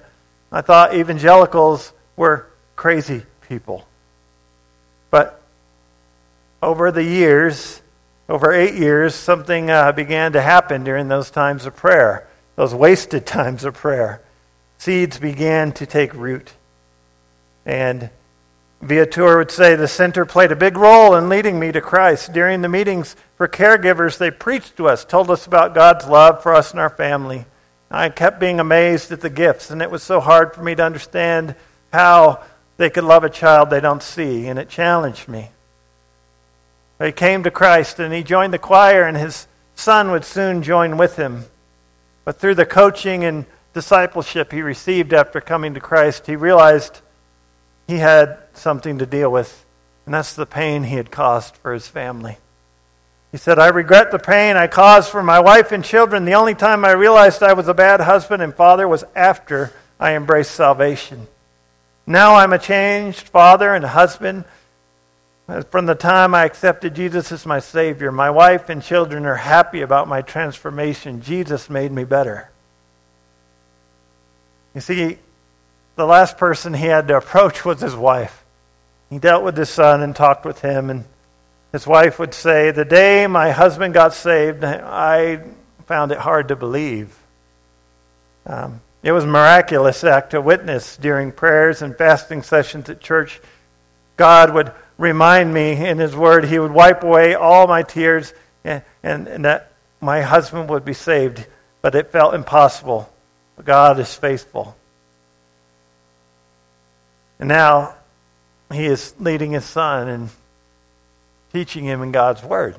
I 0.51 0.61
thought 0.61 0.93
evangelicals 0.93 1.91
were 2.15 2.45
crazy 2.75 3.23
people. 3.49 3.87
But 5.09 5.41
over 6.61 6.91
the 6.91 7.03
years, 7.03 7.81
over 8.29 8.51
eight 8.51 8.75
years, 8.75 9.15
something 9.15 9.71
uh, 9.71 9.91
began 9.91 10.33
to 10.33 10.41
happen 10.41 10.83
during 10.83 11.07
those 11.07 11.31
times 11.31 11.65
of 11.65 11.75
prayer, 11.75 12.27
those 12.57 12.75
wasted 12.75 13.25
times 13.25 13.63
of 13.63 13.73
prayer. 13.73 14.21
Seeds 14.77 15.17
began 15.17 15.71
to 15.71 15.87
take 15.87 16.13
root. 16.13 16.53
And 17.65 18.11
Viateur 18.81 19.37
would 19.37 19.51
say 19.51 19.75
the 19.75 19.87
center 19.87 20.25
played 20.25 20.51
a 20.51 20.55
big 20.55 20.75
role 20.75 21.15
in 21.15 21.29
leading 21.29 21.59
me 21.59 21.71
to 21.71 21.81
Christ. 21.81 22.33
During 22.33 22.61
the 22.61 22.69
meetings 22.69 23.15
for 23.35 23.47
caregivers, 23.47 24.17
they 24.17 24.31
preached 24.31 24.75
to 24.77 24.87
us, 24.87 25.05
told 25.05 25.29
us 25.29 25.45
about 25.45 25.75
God's 25.75 26.07
love 26.07 26.41
for 26.41 26.55
us 26.55 26.71
and 26.71 26.79
our 26.79 26.89
family. 26.89 27.45
I 27.91 28.09
kept 28.09 28.39
being 28.39 28.59
amazed 28.59 29.11
at 29.11 29.21
the 29.21 29.29
gifts, 29.29 29.69
and 29.69 29.81
it 29.81 29.91
was 29.91 30.01
so 30.01 30.19
hard 30.19 30.55
for 30.55 30.63
me 30.63 30.73
to 30.75 30.83
understand 30.83 31.55
how 31.93 32.41
they 32.77 32.89
could 32.89 33.03
love 33.03 33.23
a 33.23 33.29
child 33.29 33.69
they 33.69 33.81
don't 33.81 34.01
see, 34.01 34.47
and 34.47 34.57
it 34.57 34.69
challenged 34.69 35.27
me. 35.27 35.51
He 37.03 37.11
came 37.11 37.43
to 37.43 37.51
Christ 37.51 37.99
and 37.99 38.13
he 38.13 38.23
joined 38.23 38.53
the 38.53 38.59
choir, 38.59 39.03
and 39.03 39.17
his 39.17 39.47
son 39.75 40.09
would 40.11 40.25
soon 40.25 40.63
join 40.63 40.97
with 40.97 41.17
him. 41.17 41.45
But 42.25 42.37
through 42.37 42.55
the 42.55 42.65
coaching 42.65 43.23
and 43.23 43.45
discipleship 43.73 44.51
he 44.51 44.61
received 44.61 45.13
after 45.13 45.41
coming 45.41 45.73
to 45.73 45.79
Christ, 45.79 46.27
he 46.27 46.35
realized 46.35 47.01
he 47.91 47.97
had 47.97 48.37
something 48.53 48.99
to 48.99 49.05
deal 49.05 49.29
with, 49.29 49.65
and 50.05 50.13
that's 50.13 50.33
the 50.33 50.45
pain 50.45 50.85
he 50.85 50.95
had 50.95 51.11
caused 51.11 51.57
for 51.57 51.73
his 51.73 51.89
family. 51.89 52.37
He 53.33 53.37
said, 53.37 53.59
I 53.59 53.67
regret 53.67 54.11
the 54.11 54.19
pain 54.19 54.55
I 54.55 54.67
caused 54.67 55.09
for 55.09 55.21
my 55.21 55.41
wife 55.41 55.73
and 55.73 55.83
children. 55.83 56.23
The 56.23 56.35
only 56.35 56.55
time 56.55 56.85
I 56.85 56.91
realized 56.91 57.43
I 57.43 57.51
was 57.51 57.67
a 57.67 57.73
bad 57.73 57.99
husband 57.99 58.41
and 58.41 58.55
father 58.55 58.87
was 58.87 59.03
after 59.13 59.73
I 59.99 60.15
embraced 60.15 60.51
salvation. 60.51 61.27
Now 62.07 62.35
I'm 62.35 62.53
a 62.53 62.59
changed 62.59 63.27
father 63.27 63.73
and 63.73 63.83
husband. 63.83 64.45
From 65.69 65.85
the 65.85 65.95
time 65.95 66.33
I 66.33 66.45
accepted 66.45 66.95
Jesus 66.95 67.29
as 67.33 67.45
my 67.45 67.59
Savior, 67.59 68.09
my 68.09 68.29
wife 68.29 68.69
and 68.69 68.81
children 68.81 69.25
are 69.25 69.35
happy 69.35 69.81
about 69.81 70.07
my 70.07 70.21
transformation. 70.21 71.21
Jesus 71.21 71.69
made 71.69 71.91
me 71.91 72.05
better. 72.05 72.51
You 74.73 74.79
see, 74.79 75.17
the 76.01 76.07
last 76.07 76.39
person 76.39 76.73
he 76.73 76.87
had 76.87 77.07
to 77.09 77.17
approach 77.17 77.63
was 77.63 77.79
his 77.79 77.95
wife. 77.95 78.43
He 79.11 79.19
dealt 79.19 79.43
with 79.43 79.55
his 79.55 79.69
son 79.69 80.01
and 80.01 80.15
talked 80.15 80.45
with 80.45 80.61
him, 80.61 80.89
and 80.89 81.05
his 81.71 81.85
wife 81.85 82.17
would 82.17 82.33
say, 82.33 82.71
The 82.71 82.85
day 82.85 83.27
my 83.27 83.51
husband 83.51 83.93
got 83.93 84.15
saved, 84.15 84.63
I 84.63 85.43
found 85.85 86.11
it 86.11 86.17
hard 86.17 86.47
to 86.47 86.55
believe. 86.55 87.15
Um, 88.47 88.81
it 89.03 89.11
was 89.11 89.25
a 89.25 89.27
miraculous 89.27 90.03
act 90.03 90.31
to 90.31 90.41
witness 90.41 90.97
during 90.97 91.31
prayers 91.31 91.83
and 91.83 91.95
fasting 91.95 92.41
sessions 92.41 92.89
at 92.89 92.99
church. 92.99 93.39
God 94.17 94.55
would 94.55 94.71
remind 94.97 95.53
me 95.53 95.85
in 95.85 95.99
His 95.99 96.15
Word, 96.15 96.45
He 96.45 96.57
would 96.57 96.71
wipe 96.71 97.03
away 97.03 97.35
all 97.35 97.67
my 97.67 97.83
tears 97.83 98.33
and, 98.63 98.81
and, 99.03 99.27
and 99.27 99.45
that 99.45 99.73
my 99.99 100.21
husband 100.21 100.67
would 100.69 100.83
be 100.83 100.93
saved. 100.93 101.45
But 101.83 101.93
it 101.93 102.11
felt 102.11 102.33
impossible. 102.33 103.07
God 103.63 103.99
is 103.99 104.15
faithful. 104.15 104.75
And 107.41 107.47
now 107.47 107.95
he 108.71 108.85
is 108.85 109.15
leading 109.19 109.51
his 109.51 109.65
son 109.65 110.07
and 110.07 110.29
teaching 111.51 111.83
him 111.83 112.03
in 112.03 112.11
God's 112.11 112.43
Word. 112.43 112.75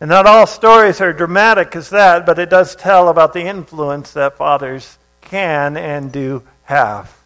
And 0.00 0.10
not 0.10 0.26
all 0.26 0.46
stories 0.48 1.00
are 1.00 1.12
dramatic 1.12 1.76
as 1.76 1.90
that, 1.90 2.26
but 2.26 2.40
it 2.40 2.50
does 2.50 2.74
tell 2.74 3.08
about 3.08 3.34
the 3.34 3.44
influence 3.44 4.12
that 4.14 4.36
fathers 4.36 4.98
can 5.20 5.76
and 5.76 6.10
do 6.10 6.42
have. 6.64 7.16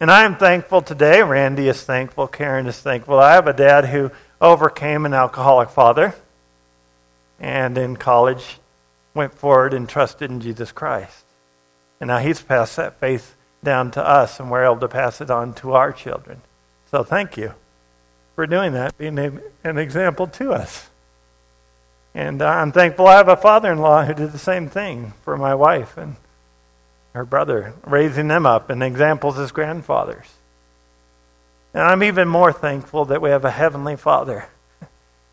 And 0.00 0.10
I 0.10 0.24
am 0.24 0.36
thankful 0.36 0.82
today. 0.82 1.22
Randy 1.22 1.68
is 1.68 1.82
thankful. 1.82 2.26
Karen 2.26 2.66
is 2.66 2.80
thankful. 2.80 3.18
I 3.20 3.34
have 3.34 3.46
a 3.46 3.52
dad 3.52 3.84
who 3.86 4.10
overcame 4.40 5.06
an 5.06 5.14
alcoholic 5.14 5.70
father 5.70 6.14
and 7.38 7.78
in 7.78 7.96
college 7.96 8.58
went 9.14 9.34
forward 9.34 9.72
and 9.72 9.88
trusted 9.88 10.32
in 10.32 10.40
Jesus 10.40 10.72
Christ. 10.72 11.24
And 12.00 12.08
now 12.08 12.18
he's 12.18 12.42
passed 12.42 12.76
that 12.76 12.98
faith 12.98 13.36
down 13.62 13.90
to 13.92 14.06
us, 14.06 14.38
and 14.38 14.50
we're 14.50 14.64
able 14.64 14.80
to 14.80 14.88
pass 14.88 15.20
it 15.20 15.30
on 15.30 15.54
to 15.54 15.72
our 15.72 15.92
children. 15.92 16.42
So 16.90 17.02
thank 17.02 17.36
you 17.36 17.54
for 18.34 18.46
doing 18.46 18.72
that, 18.72 18.96
being 18.96 19.18
an 19.18 19.78
example 19.78 20.26
to 20.28 20.52
us. 20.52 20.88
And 22.14 22.40
I'm 22.40 22.72
thankful 22.72 23.06
I 23.06 23.16
have 23.16 23.28
a 23.28 23.36
father 23.36 23.70
in 23.70 23.78
law 23.78 24.04
who 24.04 24.14
did 24.14 24.32
the 24.32 24.38
same 24.38 24.68
thing 24.68 25.12
for 25.22 25.36
my 25.36 25.54
wife 25.54 25.96
and 25.96 26.16
her 27.14 27.24
brother, 27.24 27.74
raising 27.84 28.28
them 28.28 28.46
up 28.46 28.70
and 28.70 28.82
examples 28.82 29.38
as 29.38 29.52
grandfathers. 29.52 30.26
And 31.74 31.82
I'm 31.82 32.02
even 32.02 32.28
more 32.28 32.52
thankful 32.52 33.04
that 33.06 33.20
we 33.20 33.30
have 33.30 33.44
a 33.44 33.50
heavenly 33.50 33.96
father 33.96 34.46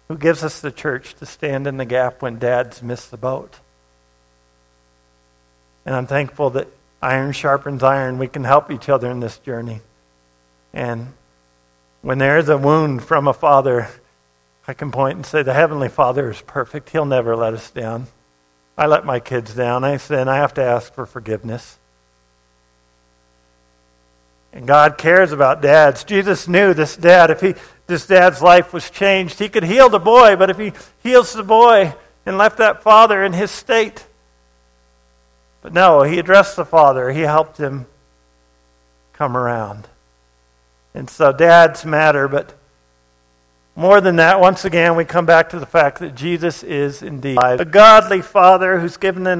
who 0.07 0.17
gives 0.17 0.43
us 0.43 0.59
the 0.59 0.71
church 0.71 1.15
to 1.15 1.25
stand 1.25 1.67
in 1.67 1.77
the 1.77 1.85
gap 1.85 2.21
when 2.21 2.39
dads 2.39 2.81
miss 2.81 3.07
the 3.07 3.17
boat. 3.17 3.59
And 5.85 5.95
I'm 5.95 6.07
thankful 6.07 6.49
that 6.51 6.67
iron 7.01 7.31
sharpens 7.31 7.83
iron. 7.83 8.17
We 8.17 8.27
can 8.27 8.43
help 8.43 8.71
each 8.71 8.89
other 8.89 9.09
in 9.11 9.19
this 9.19 9.37
journey. 9.39 9.81
And 10.73 11.13
when 12.01 12.17
there 12.17 12.37
is 12.37 12.49
a 12.49 12.57
wound 12.57 13.03
from 13.03 13.27
a 13.27 13.33
father, 13.33 13.89
I 14.67 14.73
can 14.73 14.91
point 14.91 15.15
and 15.15 15.25
say, 15.25 15.43
The 15.43 15.53
Heavenly 15.53 15.89
Father 15.89 16.29
is 16.29 16.41
perfect. 16.41 16.89
He'll 16.89 17.05
never 17.05 17.35
let 17.35 17.53
us 17.53 17.69
down. 17.69 18.07
I 18.77 18.87
let 18.87 19.05
my 19.05 19.19
kids 19.19 19.53
down. 19.53 19.83
I 19.83 19.97
sin. 19.97 20.27
I 20.27 20.37
have 20.37 20.53
to 20.55 20.63
ask 20.63 20.93
for 20.93 21.05
forgiveness. 21.05 21.77
And 24.51 24.65
God 24.65 24.97
cares 24.97 25.31
about 25.31 25.61
dads. 25.61 26.03
Jesus 26.05 26.47
knew 26.47 26.73
this 26.73 26.95
dad, 26.95 27.29
if 27.29 27.41
he, 27.41 27.55
this 27.87 28.07
dad's 28.07 28.41
life 28.41 28.73
was 28.73 28.89
changed, 28.89 29.37
he 29.37 29.49
could 29.49 29.63
heal 29.63 29.89
the 29.89 29.99
boy, 29.99 30.37
but 30.37 30.49
if 30.49 30.57
he 30.57 30.71
heals 31.03 31.33
the 31.33 31.43
boy 31.43 31.93
and 32.25 32.37
left 32.37 32.57
that 32.57 32.81
father 32.81 33.23
in 33.23 33.33
his 33.33 33.51
state, 33.51 34.05
but 35.65 35.73
no, 35.73 36.03
he 36.03 36.19
addressed 36.19 36.55
the 36.55 36.63
father. 36.63 37.11
He 37.11 37.21
helped 37.21 37.57
him 37.57 37.87
come 39.13 39.35
around. 39.35 39.87
And 40.93 41.09
so 41.09 41.31
dads 41.31 41.83
matter, 41.83 42.27
but 42.27 42.53
more 43.75 43.99
than 43.99 44.17
that, 44.17 44.39
once 44.39 44.63
again, 44.63 44.95
we 44.95 45.05
come 45.05 45.25
back 45.25 45.49
to 45.49 45.59
the 45.59 45.65
fact 45.65 45.97
that 46.01 46.13
Jesus 46.13 46.61
is 46.61 47.01
indeed 47.01 47.39
a 47.41 47.65
godly 47.65 48.21
father 48.21 48.79
who's 48.79 48.97
given 48.97 49.25
an 49.25 49.33